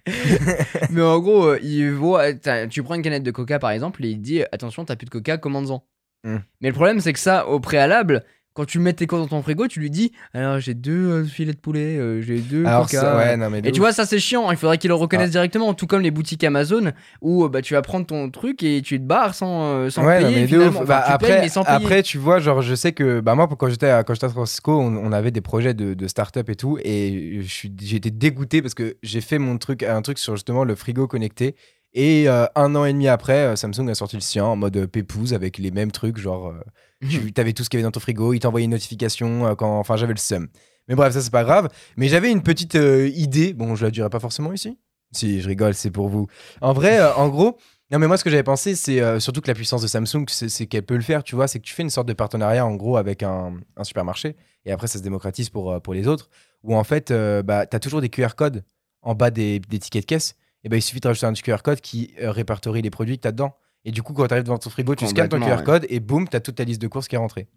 [0.90, 2.32] Mais en gros, euh, il voit,
[2.70, 5.04] tu prends une canette de coca par exemple et il te dit attention, t'as plus
[5.06, 5.84] de coca, commande-en.
[6.24, 6.38] Hmm.
[6.60, 8.24] Mais le problème, c'est que ça, au préalable,
[8.58, 11.24] quand tu mets tes courses dans ton frigo, tu lui dis alors j'ai deux euh,
[11.24, 13.16] filets de poulet, euh, j'ai deux Alors, coca.
[13.16, 15.28] ouais, non, mais de Et tu vois, ça c'est chiant, il faudrait qu'ils le reconnaissent
[15.28, 15.38] Ah.
[15.38, 16.90] directement, tout comme les boutiques Amazon
[17.22, 20.04] où euh, bah, tu vas prendre ton truc et tu te barres sans, euh, sans
[20.04, 20.36] Ouais, non, payer.
[20.40, 20.68] mais de finalement.
[20.70, 20.76] ouf.
[20.78, 21.76] Enfin, Bah, tu après, payes, mais sans payer.
[21.76, 24.30] après, tu vois, genre, je sais que bah, moi, quand j'étais à, quand j'étais à
[24.30, 26.78] Francisco, on, on avait des projets de, de start-up et tout.
[26.82, 30.34] Et je suis- j'ai été dégoûté parce que j'ai fait mon truc, un truc sur
[30.34, 31.54] justement le frigo connecté.
[31.94, 34.76] Et euh, un an et demi après, euh, Samsung a sorti le sien en mode
[34.76, 36.18] euh, pépouze avec les mêmes trucs.
[36.18, 36.60] Genre, euh,
[37.00, 39.54] tu avais tout ce qu'il y avait dans ton frigo, il t'envoyait une notification euh,
[39.54, 39.78] quand.
[39.78, 40.48] Enfin, j'avais le seum.
[40.88, 41.68] Mais bref, ça, c'est pas grave.
[41.96, 43.52] Mais j'avais une petite euh, idée.
[43.52, 44.78] Bon, je la dirai pas forcément ici.
[45.12, 46.26] Si, je rigole, c'est pour vous.
[46.60, 47.58] En vrai, euh, en gros.
[47.90, 50.26] Non, mais moi, ce que j'avais pensé, c'est euh, surtout que la puissance de Samsung,
[50.28, 51.48] c'est qu'elle peut le faire, tu vois.
[51.48, 54.36] C'est que tu fais une sorte de partenariat, en gros, avec un, un supermarché.
[54.66, 56.28] Et après, ça se démocratise pour, pour les autres.
[56.64, 57.12] Où, en fait,
[57.44, 58.64] bah, tu as toujours des QR codes
[59.00, 60.34] en bas des, des tickets de caisse.
[60.64, 63.28] Et ben il suffit de rajouter un QR code qui répertorie les produits que tu
[63.28, 63.54] as dedans.
[63.88, 65.98] Et du coup, quand tu arrives devant ton frigo, tu scannes ton QR code et
[65.98, 67.48] boum, tu as toute ta liste de courses qui est rentrée.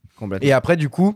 [0.42, 1.14] Et après, du coup,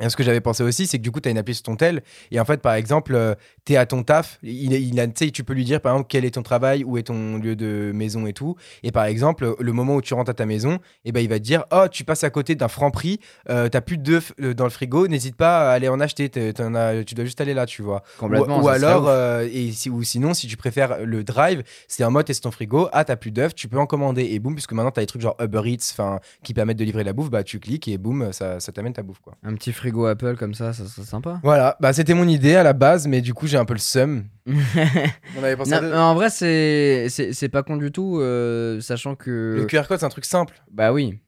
[0.00, 1.62] et ce que j'avais pensé aussi, c'est que du coup, tu as une appli sur
[1.64, 2.02] ton tel.
[2.30, 4.38] Et en fait, par exemple, tu es à ton taf.
[4.42, 6.98] Il, il a, tu tu peux lui dire, par exemple, quel est ton travail, où
[6.98, 8.56] est ton lieu de maison et tout.
[8.82, 11.38] Et par exemple, le moment où tu rentres à ta maison, et ben, il va
[11.38, 13.20] te dire Oh, tu passes à côté d'un franc prix,
[13.50, 16.30] euh, t'as plus d'œufs euh, dans le frigo, n'hésite pas à aller en acheter.
[16.34, 18.02] as- tu dois juste aller là, tu vois.
[18.18, 22.02] Complètement, Ou, ou alors, euh, et si, ou sinon, si tu préfères le drive, c'est
[22.04, 22.88] en mode teste ton frigo.
[22.92, 24.24] Ah, t'as plus d'œufs, tu peux en commander.
[24.24, 25.94] Et boum, puisque maintenant, t'as des trucs genre Uber Eats
[26.42, 29.02] qui permettent de livrer la bouffe, bah tu cliques et boum, ça, ça t'amène ta
[29.02, 29.34] bouffe, quoi.
[29.44, 31.40] Un petit frigo Apple comme ça, ça serait sympa.
[31.42, 33.80] Voilà, bah c'était mon idée à la base, mais du coup j'ai un peu le
[33.80, 34.24] seum.
[34.46, 35.92] On avait pensé Non, à deux.
[35.94, 39.54] en vrai, c'est c'est c'est pas con du tout, euh, sachant que.
[39.58, 40.54] Le QR code c'est un truc simple.
[40.70, 41.18] Bah oui.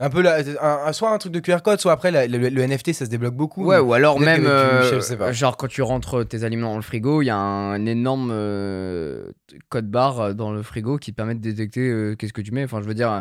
[0.00, 2.38] Un peu la- un- un- soit un truc de QR code, soit après la- le,
[2.48, 3.66] le NFT ça se débloque beaucoup.
[3.66, 5.30] Ouais, ou alors peut-être même, qu'avec du- euh, je sais pas.
[5.32, 9.30] genre quand tu rentres tes aliments dans le frigo, il y a un énorme euh,
[9.68, 12.64] code barre dans le frigo qui te permet de détecter euh, qu'est-ce que tu mets.
[12.64, 13.20] Enfin, je veux dire, euh,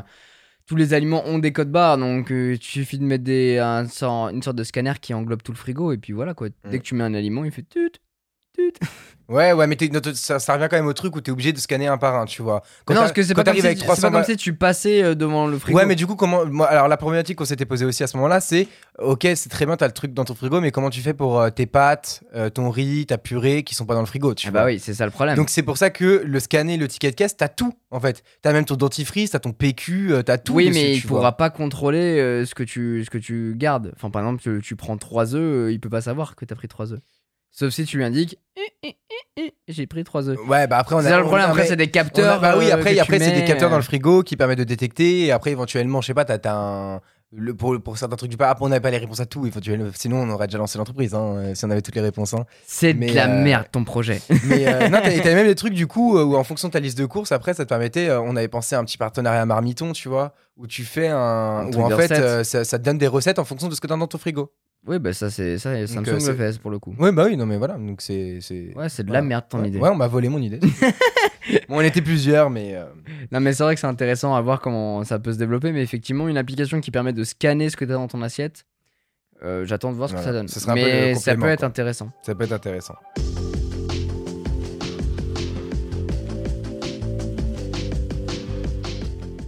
[0.68, 3.88] tous les aliments ont des codes barres, donc euh, il suffit de mettre des, un
[3.88, 6.49] sort- une sorte de scanner qui englobe tout le frigo, et puis voilà quoi.
[6.49, 6.70] Mm.
[6.70, 7.91] Dès que tu mets un aliment, il fait tut.
[9.30, 11.51] Ouais, ouais, mais t'es- notre- ça, ça revient quand même au truc où t'es obligé
[11.51, 12.62] de scanner un par un, tu vois.
[12.86, 14.24] Quand non, parce que c'est quand pas, comme t'arrives si, avec c'est 300 pas comme
[14.24, 15.78] si tu passais euh, devant le frigo.
[15.78, 16.45] Ouais, mais du coup, comment.
[16.45, 19.66] Moi, alors, la problématique qu'on s'était posée aussi à ce moment-là, c'est ok, c'est très
[19.66, 22.24] bien, t'as le truc dans ton frigo, mais comment tu fais pour euh, tes pâtes,
[22.36, 24.62] euh, ton riz, ta purée qui sont pas dans le frigo, tu Ah vois.
[24.62, 25.36] bah oui, c'est ça le problème.
[25.36, 28.24] Donc c'est pour ça que le scanner, le ticket de caisse, t'as tout en fait.
[28.41, 30.53] T'as même ton dentifrice, t'as ton PQ, euh, t'as tout.
[30.53, 31.20] oui, dessus, mais tu il vois.
[31.20, 33.91] pourra pas contrôler euh, ce, que tu, ce que tu gardes.
[33.97, 36.55] Enfin, par exemple, tu, tu prends 3 œufs, euh, il peut pas savoir que t'as
[36.55, 36.99] pris 3 œufs.
[37.52, 38.38] Sauf si tu lui indiques.
[38.56, 38.95] Eh, eh,
[39.38, 40.38] eh, j'ai pris 3 œufs.
[40.48, 41.04] Ouais, bah après, on a.
[41.04, 42.39] C'est le problème, après c'est des capteurs.
[42.39, 44.64] bah oui, euh, après, après c'est des capteurs dans euh, le frigo qui permettent de
[44.64, 45.26] détecter.
[45.26, 47.02] Et après, éventuellement, je sais pas, t'as un.
[47.36, 49.45] Le, pour, pour certains trucs du pas, on n'avait pas les réponses à tout.
[49.45, 49.89] éventuellement.
[49.93, 52.34] Sinon, on aurait déjà lancé l'entreprise hein, euh, si on avait toutes les réponses.
[52.34, 52.45] hein.
[52.66, 54.22] C'est de la euh, merde ton projet.
[54.45, 56.80] Mais euh, non, t'avais même des trucs du coup euh, où en fonction de ta
[56.80, 58.08] liste de courses, après, ça te permettait.
[58.08, 61.18] euh, on avait pensé à un petit partenariat Marmiton, tu vois, où tu fais un.
[61.18, 63.88] Un où en fait, euh, ça te donne des recettes en fonction de ce que
[63.88, 64.54] t'as dans ton frigo.
[64.88, 66.96] Oui, bah ça, c'est ça, Samsung euh, c'est- le fait pour le coup.
[66.98, 67.76] Ouais, bah oui, non, mais voilà.
[67.76, 68.40] Donc c'est.
[68.42, 69.22] c'est- Ouais, c'est de Voilà.
[69.22, 69.80] la merde ton Ouais, idée.
[69.80, 70.60] Ouais, on m'a volé mon idée.
[71.70, 72.76] bon, on était plusieurs, mais.
[72.76, 72.86] euh,
[73.32, 75.72] Non, mais c'est vrai que c'est intéressant à voir comment ça peut se développer.
[75.72, 78.66] Mais effectivement, une application qui permet de scanner ce que tu as dans ton assiette,
[79.44, 80.34] euh, j'attends de voir ce que Voilà.
[80.34, 80.48] ça donne.
[80.48, 81.68] Ce sera un peu mais ça complément, peut être quoi.
[81.68, 82.10] intéressant.
[82.24, 82.96] Ça peut être intéressant.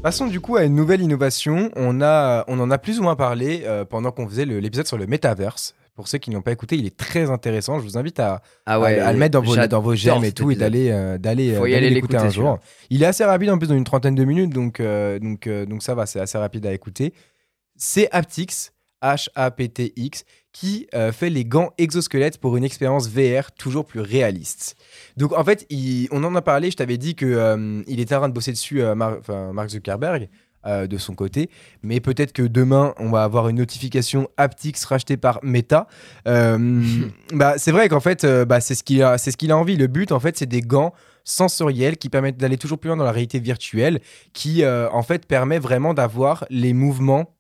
[0.02, 1.70] Passons du coup à une nouvelle innovation.
[1.76, 4.98] On, a, on en a plus ou moins parlé euh, pendant qu'on faisait l'épisode sur
[4.98, 5.76] le metaverse.
[5.94, 7.80] Pour ceux qui n'ont pas écouté, il est très intéressant.
[7.80, 8.78] Je vous invite à, Ah à-
[9.08, 11.60] à, le mettre dans vos, dans vos j'aime et tout et d'aller euh, d'aller euh,
[11.90, 12.60] l'écouter un jour.
[12.90, 15.84] Il est assez rapide en plus dans une trentaine de minutes, donc, euh, donc, donc
[15.84, 17.14] ça va, c'est assez rapide à écouter.
[17.76, 18.72] C'est Aptix,
[19.04, 24.76] H-A-P-T-X, qui euh, fait les gants exosquelettes pour une expérience VR toujours plus réaliste.
[25.18, 28.20] Donc en fait, il- on en a parlé, je t'avais dit que euh, était en
[28.20, 29.20] train de bosser dessus, euh, Mar-
[29.54, 30.30] Mark Zuckerberg.
[30.66, 31.50] euh, de son côté,
[31.84, 35.88] mais peut-être que demain on va avoir une notification Aptix rachetée par Meta.
[36.26, 39.78] Bah, c'est vrai qu'en fait, bah, c'est ce qu'il a, ce qu'il a envie.
[39.78, 40.94] Le but, en fait, c'est des gants
[41.24, 44.02] sensoriels qui permettent d'aller toujours plus loin dans la réalité virtuelle,
[44.34, 47.38] qui en fait permet vraiment d'avoir les mouvements.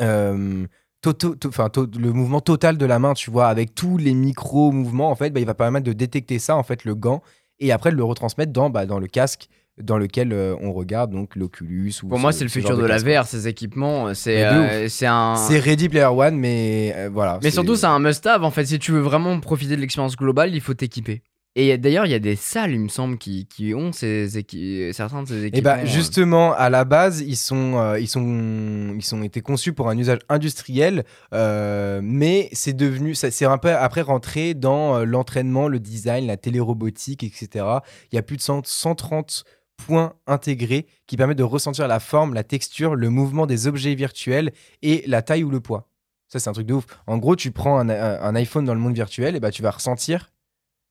[0.00, 0.64] euh,
[1.02, 4.14] toto- to- enfin, to- le mouvement total de la main, tu vois, avec tous les
[4.14, 7.22] micro-mouvements, en fait, bah, il va permettre de détecter ça, en fait, le gant,
[7.60, 9.48] et après de le retransmettre dans, bah, dans le casque
[9.80, 11.92] dans lequel euh, on regarde, donc l'Oculus.
[12.02, 12.98] ou Pour moi, ce- c'est le futur genre de, la.
[12.98, 14.12] VR, ces équipements.
[14.12, 15.36] C'est de euh, c'est un.
[15.36, 17.38] C'est Ready Player One, mais euh, voilà.
[17.44, 18.42] Mais surtout, c'est un must-have.
[18.42, 21.22] En fait, si tu veux vraiment profiter de l'expérience globale, il faut t'équiper.
[21.60, 24.92] Et d'ailleurs, il y a des salles, il me semble, qui, qui ont ces équi-
[24.92, 25.58] certains de ces équipements.
[25.58, 29.72] Et bah justement, à la base, ils sont, euh, ils sont, ils sont été conçus
[29.72, 31.04] pour un usage industriel,
[31.34, 36.36] euh, mais c'est devenu, c'est un peu après rentré dans euh, l'entraînement, le design, la
[36.36, 37.64] télérobotique, etc.
[38.12, 39.42] Il y a plus de 100 130
[39.78, 44.52] points intégrés qui permettent de ressentir la forme, la texture, le mouvement des objets virtuels
[44.82, 45.88] et la taille ou le poids.
[46.28, 46.84] Ça, c'est un truc de ouf.
[47.08, 50.30] En gros, tu prends un iPhone dans le monde virtuel, et bah tu vas ressentir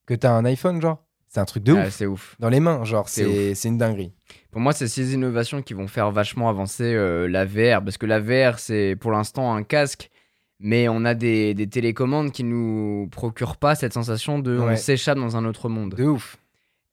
[0.08, 1.04] que tu as un iPhone, genre.
[1.28, 1.90] C'est un truc de Ah, ouf.
[1.94, 2.36] c'est ouf.
[2.40, 4.14] Dans les mains, genre, C'est une dinguerie.
[4.50, 7.84] Pour moi, c'est ces innovations qui vont faire vachement avancer euh, la VR.
[7.84, 10.10] Parce que la VR, c'est pour l'instant un casque.
[10.60, 15.20] Mais on a des, des télécommandes qui nous procurent pas cette sensation de on s'échappe
[15.20, 15.94] dans un autre monde.
[15.94, 16.38] De ouf.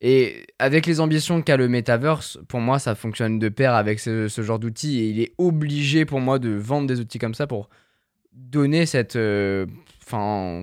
[0.03, 4.29] Et avec les ambitions qu'a le metaverse, pour moi, ça fonctionne de pair avec ce,
[4.29, 4.99] ce genre d'outils.
[5.01, 7.71] Et il est obligé pour moi de vendre des outils comme ça pour
[8.33, 9.65] donner cette, euh,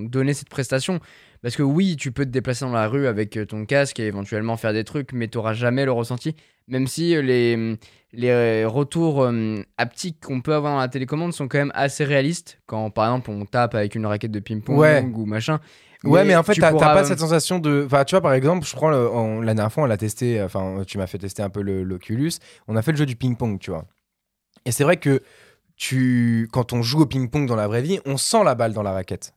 [0.03, 0.99] donner cette prestation.
[1.41, 4.05] Parce que oui, tu peux te déplacer dans la rue avec euh, ton casque et
[4.05, 6.35] éventuellement faire des trucs, mais tu n'auras jamais le ressenti.
[6.67, 7.77] Même si euh, les,
[8.13, 12.59] les retours euh, haptiques qu'on peut avoir dans la télécommande sont quand même assez réalistes.
[12.67, 15.03] Quand par exemple on tape avec une raquette de ping-pong Ouais.
[15.15, 15.59] ou machin.
[16.03, 17.83] Ouais, mais en fait, tu t'as pourras- pas cette sensation de.
[17.85, 20.41] Enfin, tu vois, par exemple, je crois, le- on- la dernière fois, on l'a testé.
[20.41, 22.31] Enfin, tu m'as fait tester un peu l'Oculus.
[22.67, 23.85] On a fait le jeu du ping-pong, tu vois.
[24.65, 25.21] Et c'est vrai que
[25.75, 28.81] tu, quand on joue au ping-pong dans la vraie vie, on sent la balle dans
[28.83, 29.33] la raquette.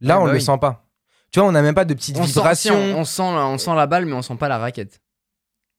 [0.00, 0.85] Là, Ouais, on bah le sent pas.
[1.32, 2.74] Tu vois, on n'a même pas de petites on sent, si, vibrations.
[2.76, 5.00] on, on sent, la- on sent la balle, mais on sent pas la raquette.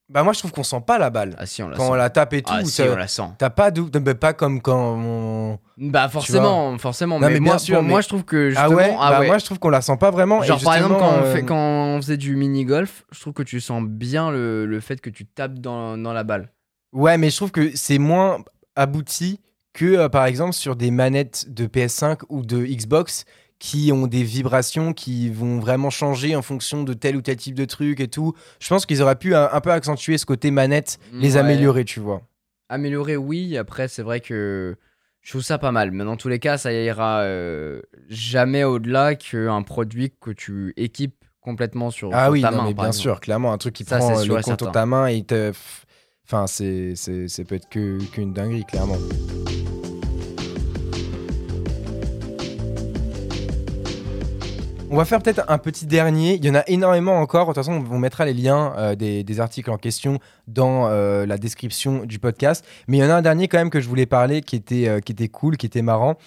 [0.09, 1.35] Bah, moi, je trouve qu'on sent pas la balle.
[1.37, 1.91] Ah si, on la quand sent.
[1.91, 3.23] on la tape et tout, ah si, on la sent.
[3.37, 3.81] t'as pas de.
[4.13, 5.59] Pas comme quand on.
[5.77, 7.19] Bah forcément, forcément.
[7.19, 9.11] Non, mais, mais moi, bien sûr, mais- moi, je trouve que justement, Ah ouais, ah
[9.11, 9.27] bah, ouais.
[9.27, 10.41] Moi, je trouve qu'on la sent pas vraiment.
[10.43, 13.19] et Genre par exemple quand, on euh, fait, quand on faisait du mini golf, je
[13.19, 16.53] trouve que tu sens bien le, le fait que tu tapes dans, dans la balle.
[16.93, 18.37] Ouais, mais je trouve que c'est moins
[18.77, 19.41] abouti
[19.73, 23.25] que, euh, par exemple, sur des manettes de PS5 ou de Xbox
[23.60, 27.55] qui ont des vibrations qui vont vraiment changer en fonction de tel ou tel type
[27.55, 28.34] de truc et tout.
[28.60, 31.38] Je pense qu'ils auraient pu un, un peu accentuer ce côté manette, les Ouais.
[31.39, 32.22] améliorer, tu vois.
[32.70, 33.58] Améliorer, oui.
[33.58, 34.76] Après, c'est vrai que
[35.22, 35.91] je trouve ça pas mal.
[35.91, 41.16] Mais dans tous les cas, ça ira euh, jamais au-delà qu'un produit que tu équipes
[41.41, 42.64] complètement sur, Ah sur oui, ta non, main.
[42.66, 43.01] mais par bien exemple.
[43.01, 45.51] sûr, clairement, un truc qui Ça, prend le compte de ta main et te...
[46.26, 48.97] Enfin, c'est, c'est, ça peut être que, qu'une dinguerie, clairement.
[54.89, 56.35] On va faire peut-être un petit dernier.
[56.35, 57.49] Il y en a énormément encore.
[57.49, 61.25] De toute façon, on mettra les liens euh, des, des articles en question dans euh,
[61.25, 62.65] la description du podcast.
[62.88, 64.88] Mais il y en a un dernier quand même que je voulais parler qui était,
[64.88, 66.17] euh, qui était cool, qui était marrant.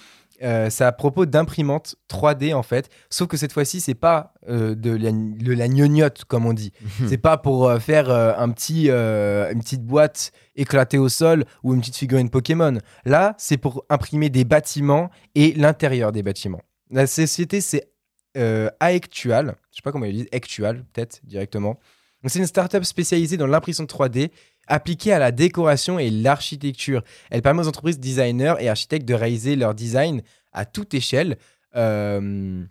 [0.43, 2.89] C'est à propos d'imprimantes 3D en fait.
[3.11, 6.73] Sauf que cette fois-ci, c'est pas de, la, de la gnognotte comme on dit.
[7.11, 11.97] C'est pas pour faire un petit, une petite boîte éclatée au sol ou une petite
[11.97, 12.79] figurine Pokémon.
[13.05, 16.63] Là, c'est pour imprimer des bâtiments et l'intérieur des bâtiments.
[16.91, 17.90] La société, c'est
[18.37, 19.55] euh, Aectual.
[19.71, 21.79] Je sais pas comment ils disent, Actual, peut-être directement.
[22.27, 24.31] C'est une startup spécialisée dans l'impression 3D
[24.67, 27.03] appliquée à la décoration et l'architecture.
[27.31, 30.23] Elle permet aux entreprises designers et architectes de réaliser leur design
[30.53, 31.39] à toute échelle.
[31.77, 32.63] Euh,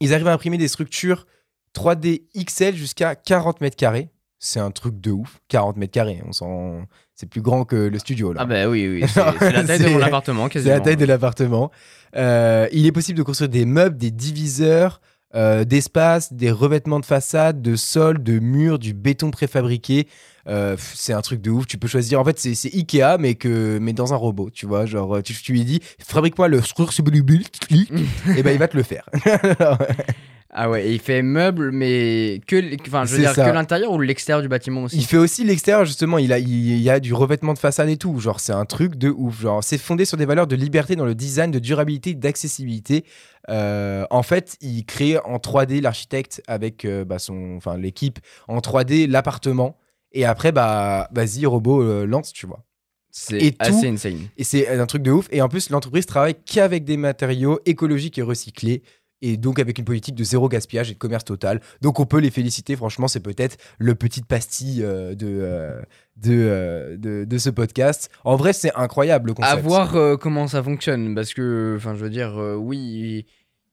[0.00, 1.26] ils arrivent à imprimer des structures
[1.74, 4.10] 3D XL jusqu'à 40 mètres carrés.
[4.38, 5.38] C'est un truc de ouf.
[5.48, 6.22] 40 mètres carrés.
[6.26, 6.82] On s'en...
[7.14, 8.40] C'est plus grand que le studio là.
[8.42, 10.74] Ah bah oui, oui, c'est c'est la taille de C'est- mon appartement C'est quasiment.
[10.74, 11.70] la taille de l'appartement.
[12.14, 15.00] Euh, il est possible de construire des meubles, des diviseurs,
[15.34, 20.06] euh, d'espace, des revêtements de façade, de sol, de murs, du béton préfabriqué.
[20.46, 21.66] Euh, c'est un truc de ouf.
[21.66, 22.20] Tu peux choisir.
[22.20, 24.50] En fait, c'est c'est Ikea, mais, que, mais dans un robot.
[24.50, 26.60] Tu vois, genre, tu, tu lui dis, fabrique-moi le
[28.36, 29.08] et ben il va te le faire.
[30.58, 32.56] Ah ouais, et il fait meuble, mais que,
[32.88, 34.96] enfin, je veux dire que l'intérieur ou l'extérieur du bâtiment aussi?
[34.96, 36.16] Il fait aussi l'extérieur, justement.
[36.16, 38.18] Il, a, il, y a du revêtement de façade et tout.
[38.20, 39.42] Genre, c'est un truc de ouf.
[39.42, 43.04] Genre, c'est fondé sur des valeurs de liberté dans le design, de durabilité, d'accessibilité.
[43.50, 48.60] Euh, en fait, il crée en 3D l'architecte avec euh, bah, son, enfin, l'équipe en
[48.60, 49.76] 3D l'appartement.
[50.12, 52.64] Et après, bah, vas-y, robot, euh, lance, tu vois.
[53.10, 54.28] C'est assez insane.
[54.38, 55.28] Et c'est un truc de ouf.
[55.32, 58.82] Et en plus, l'entreprise travaille qu'avec des matériaux écologiques et recyclés.
[59.22, 61.60] Et donc avec une politique de zéro gaspillage et de commerce total.
[61.80, 62.76] Donc on peut les féliciter.
[62.76, 65.80] Franchement, c'est peut-être le petit pastille euh, de, euh,
[66.16, 68.10] de, euh, de, de ce podcast.
[68.24, 69.52] En vrai, c'est incroyable le concept.
[69.52, 73.26] À voir comment ça fonctionne, parce que, enfin, je veux dire, oui,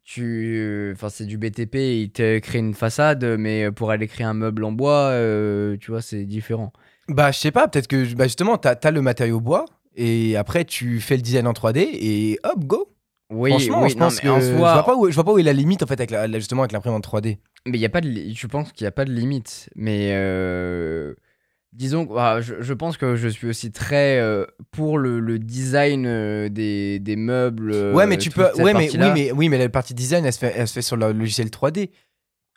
[0.03, 4.33] tu, enfin, c'est du BTP, il te crée une façade, mais pour aller créer un
[4.33, 5.13] meuble en bois,
[5.79, 6.71] tu vois, c'est différent.
[7.09, 7.67] Bah, je sais pas.
[7.67, 9.65] Peut-être que bah, justement, t'as as le matériau bois.
[9.95, 12.89] Et après, tu fais le design en 3D et hop, go.
[13.31, 15.15] Oui, Franchement, oui, je non, pense mais que en je, soi, vois pas où, je
[15.15, 17.37] vois pas où est la limite en fait avec la, la- justement avec l'imprimante 3D.
[17.65, 19.69] mais il y a pas de, li- je pense qu'il n'y a pas de limite,
[19.75, 21.15] mais euh,
[21.71, 25.39] disons, que- ah, je, je pense que je suis aussi très euh, pour le, le
[25.39, 27.71] design euh, des, des meubles.
[27.73, 28.61] euh, ouais, mais tu toute peux.
[28.61, 30.81] Ouais, mais oui, mais oui, mais la partie design, elle se fait, elle se fait
[30.83, 31.89] sur le logiciel 3D.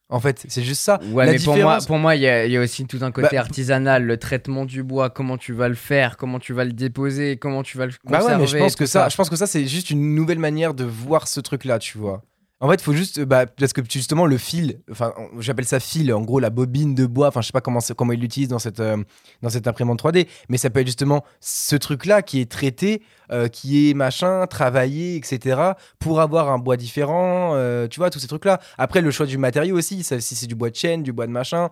[0.09, 1.01] En fait, c'est juste ça.
[1.11, 2.87] Ouais, La mais pour moi, différence- pour moi, il y, a il y a aussi
[2.87, 6.39] tout un côté Bah, artisanal, le traitement du bois, comment tu vas le faire, comment
[6.39, 8.35] tu vas le déposer, comment tu vas le Bah conserver.
[8.35, 10.75] ouais, mais je pense que ça, je pense que ça c'est juste une nouvelle manière
[10.75, 12.23] de voir ce truc-là, tu vois.
[12.61, 16.11] En fait, il faut juste, bah, parce que justement le fil, enfin, j'appelle ça fil,
[16.15, 18.59] en gros la bobine de bois, enfin, je sais pas comment, comment ils l'utilisent dans
[18.59, 18.97] cette, euh,
[19.43, 23.49] dans cette imprimante 3D, mais ça peut être justement ce truc-là qui est traité, euh,
[23.49, 28.27] qui est machin, travaillé, etc., pour avoir un bois différent, euh, tu vois, tous ces
[28.29, 28.59] trucs-là.
[28.79, 31.27] Après, le choix du matériau aussi, ça- si c'est du bois de chêne, du bois
[31.27, 31.69] de machin,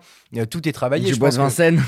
[0.51, 1.11] tout est travaillé.
[1.11, 1.81] Du bois de que- Vincennes.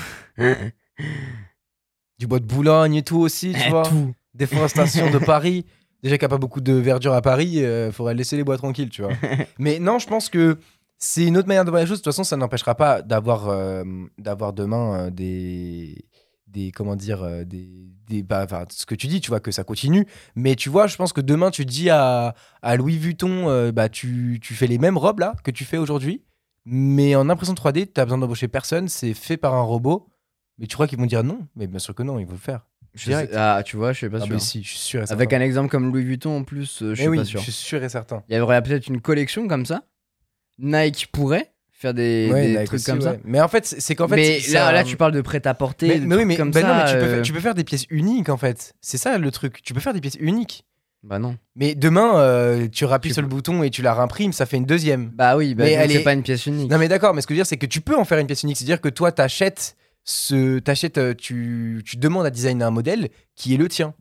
[2.17, 3.83] du bois de Boulogne et tout aussi, tu Eh, vois.
[3.83, 4.13] tout.
[4.33, 5.65] déforestation de Paris.
[6.07, 8.57] Déjà qu'il n'y a pas beaucoup de verdure à Paris, il faudrait laisser les bois
[8.57, 9.11] tranquilles, tu vois.
[9.59, 10.57] Mais non, je pense que
[10.97, 11.99] c'est une autre manière de voir les choses.
[11.99, 13.83] De toute façon, ça n'empêchera pas d'avoir euh,
[14.17, 16.05] d'avoir demain euh, des
[16.47, 17.67] des comment dire euh, des,
[18.07, 20.07] des bah, enfin, ce que tu dis tu vois que ça continue.
[20.35, 23.89] Mais tu vois je pense que demain tu dis à, à Louis Vuitton euh, bah
[23.89, 26.23] tu, tu fais les mêmes robes là que tu fais aujourd'hui.
[26.65, 30.07] Mais en impression 3D tu as besoin d'embaucher personne c'est fait par un robot.
[30.57, 31.47] Mais tu crois qu'ils vont dire non?
[31.55, 32.65] Mais bien sûr que non ils vont le faire
[32.97, 34.33] Je sais- ah, tu vois, je suis pas ah, sûr.
[34.33, 35.13] mais si je suis sûr et certain.
[35.19, 37.39] Avec un exemple comme Louis Vuitton en plus, euh, je Mais suis oui, pas sûr.
[37.39, 38.23] je suis sûr et certain.
[38.29, 39.83] Il y aurait peut-être une collection comme ça.
[40.59, 43.17] Nike pourrait faire des, Ouais, des trucs aussi, comme ça.
[43.23, 44.15] Mais en fait, c'est qu'en fait.
[44.15, 46.67] mais là, là, tu parles de prêt-à-porter, Mais, oui, mais, comme bah ça.
[46.67, 48.73] non, mais tu peux, euh, faire, tu peux faire des pièces uniques en fait.
[48.81, 49.61] C'est ça le truc.
[49.61, 50.65] Tu peux faire des pièces uniques.
[51.03, 51.37] Bah non.
[51.55, 54.57] Mais demain, euh, tu rappuies Tu sur le bouton et tu la réimprimes, ça fait
[54.57, 55.11] une deuxième.
[55.13, 56.69] Bah oui, bah Mais c'est est- pas une pièce unique.
[56.71, 58.17] Non, mais d'accord, mais ce que je veux dire, c'est que tu peux en faire
[58.17, 58.57] une pièce unique.
[58.57, 59.77] C'est-à-dire que toi, t'achètes
[60.09, 60.57] ce.
[60.59, 63.93] T'achètes, euh, tu, tu demandes à designer un modèle qui est le tien.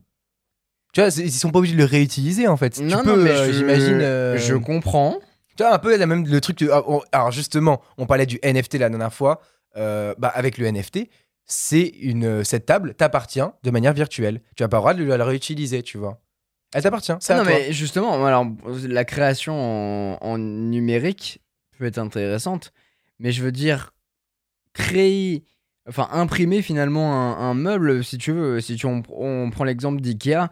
[0.93, 2.79] Tu vois, ils sont pas obligés de le réutiliser en fait.
[2.79, 3.99] non, tu non, peux, mais euh, j'imagine.
[4.01, 5.19] euh, Je comprends.
[5.55, 6.69] Tu vois, un peu la même, le truc de.
[6.71, 9.41] ah, Alors, justement, on parlait du NFT la dernière fois.
[9.75, 11.09] Euh, bah, avec le NFT,
[11.45, 12.43] c'est une.
[12.43, 14.41] Cette table t'appartient de manière virtuelle.
[14.55, 16.19] Tu n'as pas le droit de la réutiliser, tu vois.
[16.73, 17.45] Elle t'appartient, Ah non, toi.
[17.45, 18.45] mais justement, alors,
[18.87, 21.41] la création en, en numérique
[21.77, 22.73] peut être intéressante,
[23.19, 23.93] mais je veux dire,
[24.73, 25.43] créer,
[25.87, 30.01] enfin, imprimer finalement un, un meuble, si tu veux, si tu, on, on prend l'exemple
[30.01, 30.49] d'IKEA,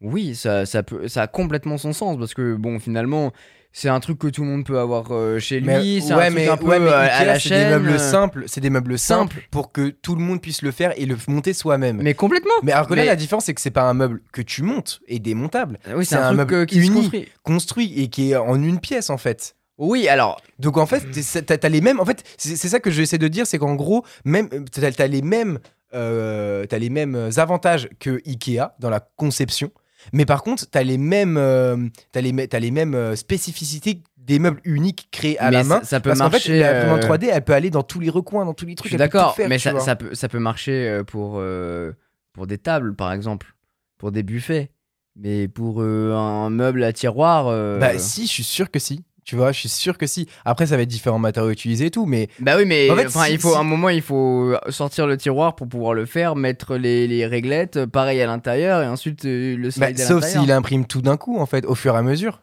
[0.00, 3.32] oui, ça, ça, peut, ça a complètement son sens, parce que, bon, finalement,
[3.72, 6.24] c'est un truc que tout le monde peut avoir euh, chez lui, Mais- c'est ouais,
[6.26, 7.68] un truc mais, un peu ouais, mais euh, à la c'est chaîne.
[7.70, 9.48] des meubles simples, c'est des meubles simples Simple.
[9.50, 11.96] pour que tout le monde puisse le faire et le monter soi-même.
[11.96, 12.52] Mais, Mais complètement.
[12.70, 15.00] alors que là, Mais- la différence, c'est que c'est pas un meuble que tu montes
[15.08, 17.28] et démontable, Oui, c'est c'est un, meuble euh, qui construit.
[17.42, 19.56] construit et qui est en une pièce en fait.
[19.78, 21.98] Oui, alors, Donc en fait, t'es- t'as les mêmes.
[22.00, 25.22] En fait, c'est ça que j'essaie de dire, c'est qu'en gros, même t'as as les
[25.22, 25.58] mêmes,
[25.94, 29.70] euh, t'as les mêmes avantages que Ikea dans la conception,
[30.12, 31.76] mais par contre, t'as les mêmes, euh,
[32.12, 35.78] t'as les, mêmes euh, spécificités des meubles uniques créés à mais la main.
[35.80, 36.64] ça, ça peut Parce qu'en fait, marcher.
[36.64, 38.90] euh, 3D, elle peut aller dans tous les recoins, dans tous les Je trucs.
[38.90, 41.92] suis d'accord, mais ça, ça peut, ça peut marcher euh, pour, euh,
[42.32, 43.54] pour des tables, par exemple,
[43.98, 44.70] pour des buffets.
[45.16, 47.46] Mais pour euh, un meuble à tiroir.
[47.48, 49.04] euh, Bah si, je suis sûr que si.
[49.24, 50.28] Tu vois, je suis sûr que si.
[50.44, 53.08] Après, ça va être différents matériaux utilisés et tout, mais Bah oui, mais En fait,
[53.08, 56.36] si- il faut si- un moment, il faut sortir le tiroir pour pouvoir le faire,
[56.36, 60.04] mettre les, les réglettes, euh, pareil à l'intérieur, et ensuite euh, le bah, slide à
[60.06, 62.42] sauf s'il imprime tout d'un coup, en fait, au fur et à mesure.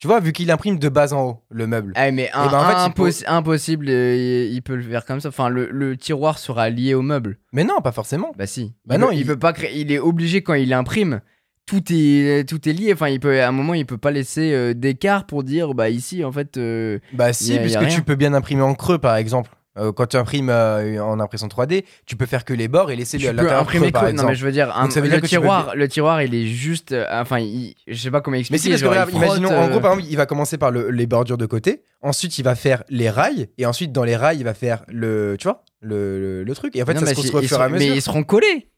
[0.00, 1.92] Tu vois, vu qu'il imprime de bas en haut, le meuble.
[1.94, 4.16] Ah, mais un- ben, en fait, il impos- impossible, euh,
[4.48, 5.28] il, il peut le faire comme ça.
[5.28, 7.38] Enfin, le, le tiroir sera lié au meuble.
[7.52, 8.32] Mais non, pas forcément.
[8.36, 8.74] Bah si.
[8.84, 9.20] Bah il non, peut, il...
[9.20, 9.78] il- peut pas créer.
[9.78, 11.20] Il est obligé quand il imprime.
[11.66, 12.92] Tout est tout est lié.
[12.92, 15.88] Enfin, il peut à un moment, il peut pas laisser euh, d'écart pour dire bah
[15.90, 16.56] ici en fait.
[16.56, 19.50] euh, Bah si, a- puisque tu peux bien imprimer en creux, par exemple.
[19.78, 22.96] Euh, quand tu imprimes euh, en impression 3D, tu peux faire que les bords et
[22.96, 24.12] laisser tu peux imprimer creux, par.
[24.12, 26.34] Non mais je veux dire, un- Donc, veut le que peux tiroir, le tiroir, il
[26.34, 26.92] est juste.
[26.92, 28.62] euh, enfin, il- je sais pas comment Mais expliquer.
[28.62, 30.72] si, parce que genre, frotte, imaginons, en euh, gros, par exemple, il va commencer par
[30.72, 34.14] le- les bordures de côté, ensuite il va faire les rails, et ensuite dans les
[34.16, 37.00] rails, il va faire le, tu vois, le, le, le truc, et en fait non,
[37.00, 37.88] ça mais se construit au ils fur et à mesure.
[37.92, 38.68] Mais ils seront collés.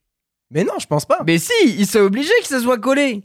[0.54, 1.18] Mais non, je pense pas.
[1.26, 3.22] Mais si, il s'est obligé que ça soit collé.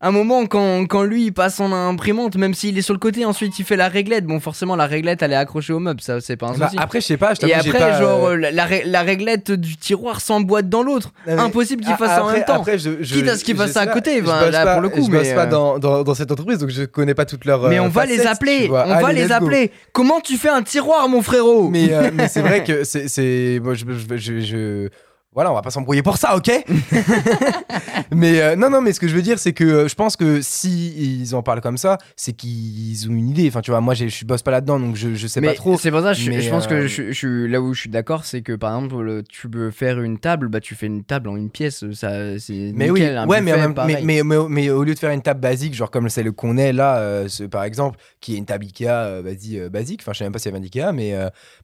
[0.00, 3.24] Un moment, quand, quand lui il passe en imprimante, même s'il est sur le côté,
[3.24, 4.24] ensuite il fait la réglette.
[4.26, 6.78] Bon, forcément, la réglette elle est accrochée au meuble, ça c'est pas un Bah, souci.
[6.80, 9.50] après, je sais pas, je Et après, pas, genre, euh, la, la ré- la réglette
[9.50, 11.10] du tiroir s'emboîte dans l'autre.
[11.26, 12.54] Impossible qu'il fasse ça en même temps.
[12.54, 14.82] Après, je, je, Quitte à ce qu'il fasse ça à côté, ben, là, pas- pour
[14.82, 17.14] le coup, Je mais, bosse pas euh, dans, dans, dans cette entreprise, donc je connais
[17.14, 17.68] pas toutes leurs.
[17.68, 19.72] Mais euh, on va les appeler, on va les appeler.
[19.92, 21.70] Comment tu fais un tiroir, mon frérot?
[21.70, 23.08] Mais, mais c'est vrai que c'est.
[23.08, 24.88] c'est- Moi, je-
[25.34, 26.50] Voilà, on va pas s'embrouiller pour ça, ok?
[28.14, 30.16] Mais euh, non, non, mais ce que je veux dire, c'est que euh, je pense
[30.16, 33.46] que si ils en parlent comme ça, c'est qu'ils ont une idée.
[33.48, 35.76] Enfin, tu vois, moi, je bosse pas là-dedans, donc je, je sais mais pas trop.
[35.78, 37.90] c'est pour ça, je, mais, je pense que euh, je, je là où je suis
[37.90, 41.04] d'accord, c'est que par exemple, le- tu peux faire une table, bah tu fais une
[41.04, 44.22] table en une pièce, ça c'est Mais nickel, oui, un ouais, mais, buffet, mais, mais,
[44.22, 47.28] mais, mais au lieu de faire une table basique, genre comme celle qu'on est là,
[47.28, 50.38] ce- par exemple, qui est une table Ikea, vas-y, basique, enfin je sais même pas
[50.38, 51.14] s'il y avait un Ikea, mais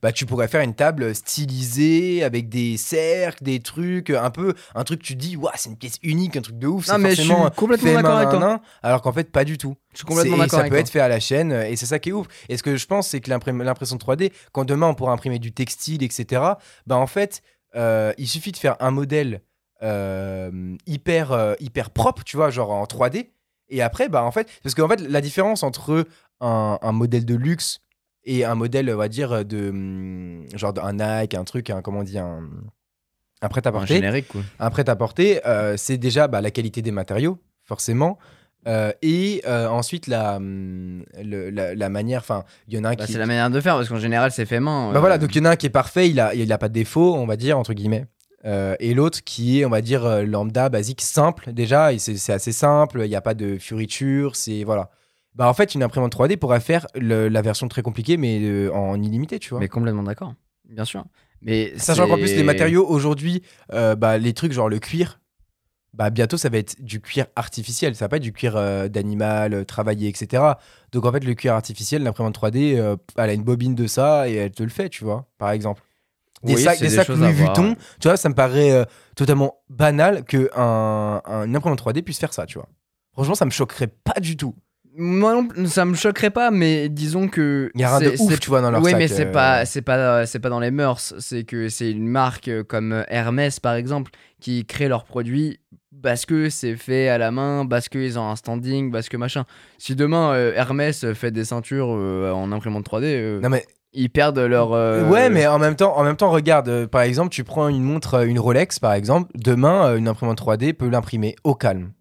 [0.03, 4.85] bah, tu pourrais faire une table stylisée avec des cercles, des trucs, un peu, un
[4.85, 7.15] truc tu dis, waouh, c'est une pièce unique, un truc de ouf, Non, c'est mais
[7.17, 8.61] je suis complètement d'accord avec toi.
[8.85, 9.75] alors qu'en fait pas du tout.
[9.93, 10.81] Je suis complètement d'accord ça avec peut toi.
[10.83, 12.29] être fait à la chaîne, euh, et c'est ça qui est ouf.
[12.49, 15.51] Et ce que je pense, c'est que l'impression 3D, quand demain on pourra imprimer du
[15.53, 16.43] textile, etc.,
[16.87, 17.43] bah en fait,
[17.75, 19.43] euh, il suffit de faire un modèle
[19.83, 23.31] euh, hyper, euh, hyper propre, tu vois, genre en 3D.
[23.69, 26.07] Et après, bah en fait, parce qu'en fait, la différence entre
[26.41, 27.81] un, un modèle de luxe
[28.25, 32.01] et un modèle, on va dire, de hum, genre un Nike, un truc, un, comment
[32.01, 32.49] on dit, un,
[33.45, 34.41] un Un prêt-à-porter, générique quoi.
[34.59, 38.19] un prêt-à-porter, euh, c'est déjà bah, la qualité des matériaux, forcément.
[38.67, 42.89] euh, et euh, ensuite la, hum, le- la, la manière, enfin, il y en a
[42.89, 43.13] un Bah, qui.
[43.13, 44.91] c'est la manière de faire parce qu'en général c'est fait main.
[44.91, 46.51] Bah euh, voilà, donc il y en a un qui est parfait, il a, il
[46.53, 48.07] a pas de défaut, on va dire, entre guillemets.
[48.47, 52.17] Euh, et l'autre qui est, on va dire, euh, lambda, basique, simple déjà, et c'est
[52.17, 54.65] c'est assez simple, il n'y a pas de fioritures, c'est.
[54.65, 54.91] Voilà.
[55.35, 58.71] Bah en fait, une imprimante 3D pourrait faire le- la version très compliquée, mais euh,
[58.73, 59.61] en illimité, tu vois.
[59.61, 60.35] Mais complètement d'accord,
[60.69, 61.05] bien sûr.
[61.45, 63.43] Mais Sachant qu'en plus, les matériaux aujourd'hui,
[63.73, 65.21] euh, bah, les trucs genre le cuir,
[65.95, 67.95] bah, bientôt ça va être du cuir artificiel.
[67.95, 70.43] Ça va pas être du cuir euh, d'animal euh, travaillé, etc.
[70.93, 74.29] Donc en fait, le cuir artificiel, l'imprimante 3D, euh, elle a une bobine de ça
[74.29, 75.83] et elle te le fait, tu vois, par exemple.
[76.43, 78.85] Des Oui, sacs, des des sacs Louis Vuitton, tu vois, ça me paraît
[79.17, 82.69] totalement banal que un, un imprimante 3D puisse faire ça, tu vois.
[83.15, 84.55] Franchement, ça me choquerait pas du tout.
[84.97, 87.71] Moi non ça me choquerait pas, mais disons que.
[87.75, 88.99] Il y a rien de ouf, tu vois, dans leur Oui, sac.
[89.01, 91.15] mais c'est euh, pas, c'est pas, c'est pas dans les mœurs.
[91.19, 95.59] C'est que c'est une marque euh, comme Hermès par exemple qui crée leurs produits
[96.03, 99.45] parce que c'est fait à la main, parce qu'ils ont un standing, parce que machin.
[99.79, 103.65] Si demain euh, Hermès fait des ceintures euh, en imprimante 3D, euh, Non mais
[103.95, 104.73] ils perdent leur.
[104.73, 107.69] euh, Ouais, mais en même temps, en même temps, regarde, euh, par exemple, tu prends
[107.69, 109.31] une montre, euh, une Rolex, par exemple.
[109.37, 111.93] Demain, euh, une imprimante 3D peut l'imprimer au calme.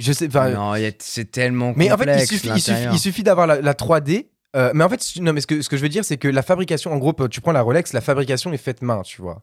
[0.00, 1.72] Je sais, Non, c'est tellement.
[1.76, 2.94] mais en fait, il complexe, suffit, il suffit, l'intérieur.
[2.94, 4.26] il suffit d'avoir la, la 3D.
[4.56, 6.26] euh, mais en fait, non, mais ce que, ce que je veux dire, c'est que
[6.28, 9.42] la fabrication, en gros, tu prends la Rolex, la fabrication est faite main, tu vois.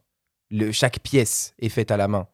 [0.50, 2.28] Le, chaque pièce est faite à la main.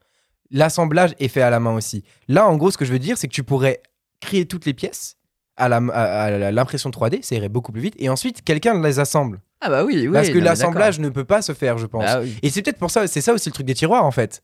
[0.52, 2.04] L'assemblage est fait à la main aussi.
[2.28, 3.82] Là, en gros, ce que je veux dire, c'est que tu pourrais
[4.22, 5.18] créer toutes les pièces
[5.56, 9.40] à l'impression 3D, ça irait beaucoup plus vite, et ensuite, quelqu'un les assemble.
[9.62, 10.10] Ah bah oui, oui.
[10.14, 12.04] Parce que l'assemblage ne peut pas se faire, je pense.
[12.04, 12.36] Bah oui.
[12.42, 14.44] Et c'est peut-être pour ça, c'est ça aussi le truc des tiroirs en fait.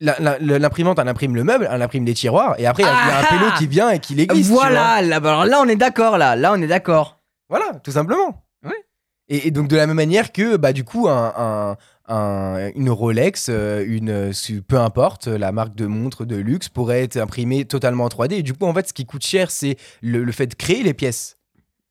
[0.00, 3.08] L'imprimante, elle imprime le meuble, elle imprime les tiroirs, et après, il y a- il
[3.08, 4.66] y a un Ah pélo qui vient et qui vois.
[4.66, 7.20] Voilà, là, bah alors là on est d'accord là, là on est d'accord.
[7.48, 8.44] Voilà, tout simplement.
[8.64, 8.74] Ouais.
[9.28, 11.76] Et, et donc, de la même manière que, bah, du coup, un, un-
[12.14, 14.32] un- une Rolex, euh, une,
[14.66, 18.34] peu importe, la marque de montre de luxe pourrait être imprimée totalement en 3D.
[18.36, 20.82] Et du coup, en fait, ce qui coûte cher, c'est le, le fait de créer
[20.82, 21.36] les pièces.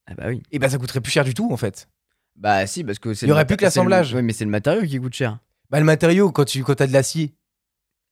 [0.09, 0.41] Ah bah oui.
[0.51, 1.87] Et bah, ça coûterait plus cher du tout, en fait.
[2.35, 3.25] Bah si, parce que c'est.
[3.25, 4.13] Il y le aurait plus que l'assemblage.
[4.13, 5.39] Oui, mais c'est le matériau qui coûte cher.
[5.71, 7.33] Bah, le matériau, quand tu quand as de l'acier,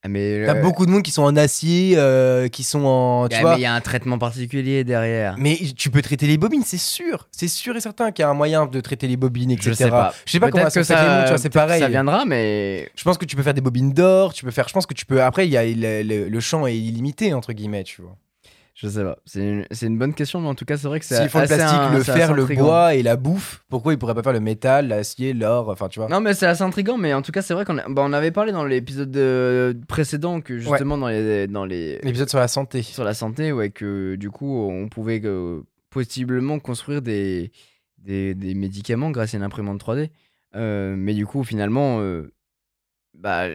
[0.07, 0.43] mais.
[0.45, 3.27] t'as euh, beaucoup de monde qui sont en acier, euh, qui sont en.
[3.27, 5.35] Tu ah, vois, mais il y a un traitement particulier derrière.
[5.37, 7.27] Mais tu peux traiter les bobines, c'est sûr.
[7.31, 9.69] C'est sûr et certain qu'il y a un moyen de traiter les bobines, etc.
[9.69, 10.13] Je sais pas.
[10.25, 11.81] Je sais pas comment ça que se fait avec les vois, c'est pareil.
[11.81, 12.89] Ça viendra, mais.
[12.95, 14.67] Je pense que tu peux faire des bobines d'or, tu peux faire.
[14.67, 15.21] Je pense que tu peux.
[15.21, 18.15] Après, il y a le, le- le champ est illimité entre guillemets, tu vois.
[18.77, 19.17] Je sais pas.
[19.25, 21.15] C'est une, c'est une bonne question, mais en tout cas, c'est vrai que c'est.
[21.15, 23.97] S'ils font le assez plastique, un- le fer, le bois et la bouffe, pourquoi ils
[23.97, 26.97] pourraient pas faire le métal, l'acier, l'or, enfin tu vois Non, mais c'est assez intriguant,
[26.97, 29.11] mais en tout cas, c'est vrai qu'on bah, on avait parlé dans l'épisode
[29.87, 32.81] précédent que justement dans les dans les L'épisode sur la santé.
[32.81, 37.51] sur la santé, ouais, que du coup, on pouvait euh, possiblement construire des,
[37.99, 40.09] des, des médicaments grâce à une imprimante 3D.
[40.55, 42.31] Euh, mais du coup, finalement, euh,
[43.13, 43.47] bah,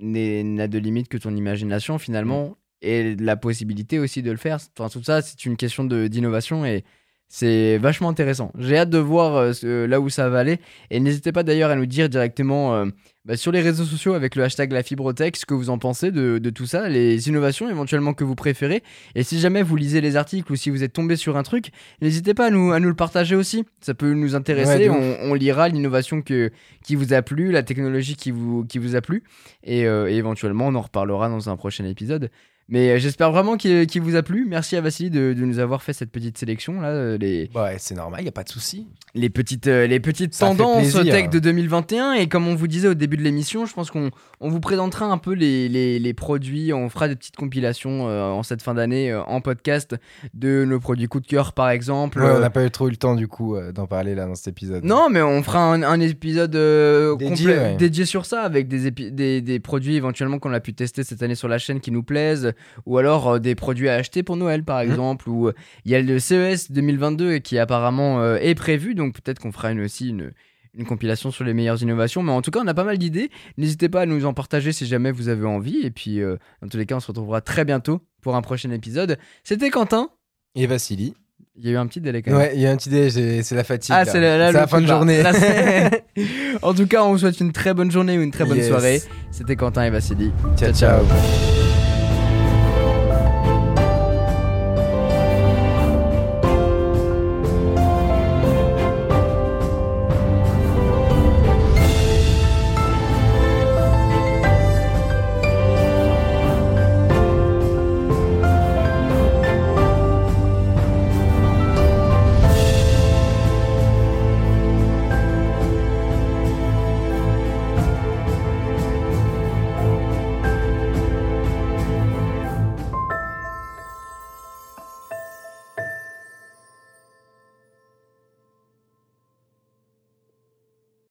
[0.00, 4.58] n'a de limite que ton imagination, finalement, et la possibilité aussi de le faire.
[4.78, 6.84] Enfin, tout ça, c'est une question d'innovation et
[7.30, 8.52] c'est vachement intéressant.
[8.58, 10.60] J'ai hâte de voir euh, ce- là où ça va aller.
[10.90, 12.86] Et n'hésitez pas d'ailleurs à nous dire directement euh,
[13.26, 16.10] bah, sur les réseaux sociaux avec le hashtag la fibrotech ce que vous en pensez
[16.10, 18.82] de, de tout ça, les innovations éventuellement que vous préférez.
[19.14, 21.68] Et si jamais vous lisez les articles ou si vous êtes tombé sur un truc,
[22.00, 23.66] n'hésitez pas à nous, à nous le partager aussi.
[23.82, 24.88] Ça peut nous intéresser.
[24.88, 28.96] Ouais, on, on lira l'innovation qui vous a plu, la technologie qui vous, qui vous
[28.96, 29.22] a plu.
[29.64, 32.30] Et, euh, et éventuellement, on en reparlera dans un prochain épisode.
[32.70, 34.46] Mais euh, j'espère vraiment qu'il qu'il vous a plu.
[34.48, 37.76] Merci à Vassili de, de nous avoir fait cette petite sélection là, euh, les, Ouais,
[37.78, 38.86] c'est normal, y a pas de souci.
[39.14, 42.12] les petites, euh, les petites Ça tendances tech de 2021.
[42.14, 44.10] Et comme on vous disait au début de l'émission, je pense qu'on
[44.40, 46.72] on vous présentera un peu les, les, les produits.
[46.74, 49.96] On fera des petites compilations euh, en cette fin d'année euh, en podcast
[50.34, 52.18] de nos produits coup de cœur par exemple.
[52.20, 54.14] Ouais, on Euh, n'a pas eu trop eu le temps du coup euh, d'en parler
[54.14, 54.84] là dans cet épisode.
[54.84, 57.76] non, mais on fera un, un épisode euh, Dédié, complet- ouais.
[57.76, 61.34] dédié sur ça, avec des, des, des produits éventuellement qu'on a pu tester cette année
[61.34, 62.52] sur la chaîne qui nous plaisent,
[62.86, 64.90] ou alors euh, des produits à acheter pour Noël par Mhm.
[64.90, 65.52] exemple, ou euh,
[65.84, 69.70] il y a le CES 2022 qui apparemment euh, est prévu, donc peut-être qu'on fera
[69.72, 70.32] une, aussi une,
[70.74, 73.30] une compilation sur les meilleures innovations, mais en tout cas on a pas mal d'idées,
[73.56, 76.68] n'hésitez pas à nous en partager si jamais vous avez envie, et puis euh, dans
[76.68, 79.18] tous les cas on se retrouvera très bientôt pour un prochain épisode.
[79.44, 80.10] C'était Quentin,
[80.54, 81.14] Et Vassili.
[81.56, 82.40] il y a eu un petit délai quand même.
[82.40, 83.94] Ouais, il y a un petit dé, j'ai- c'est la fatigue.
[83.96, 85.22] Ah, c'est la, fin de journée.
[85.22, 85.32] Là,
[86.62, 88.68] en tout cas, on vous souhaite une très bonne journée ou une très bonne Yes.
[88.68, 89.00] soirée.
[89.30, 90.30] C'était Quentin et Vassili.
[90.56, 90.72] ciao.
[90.72, 91.67] ciao.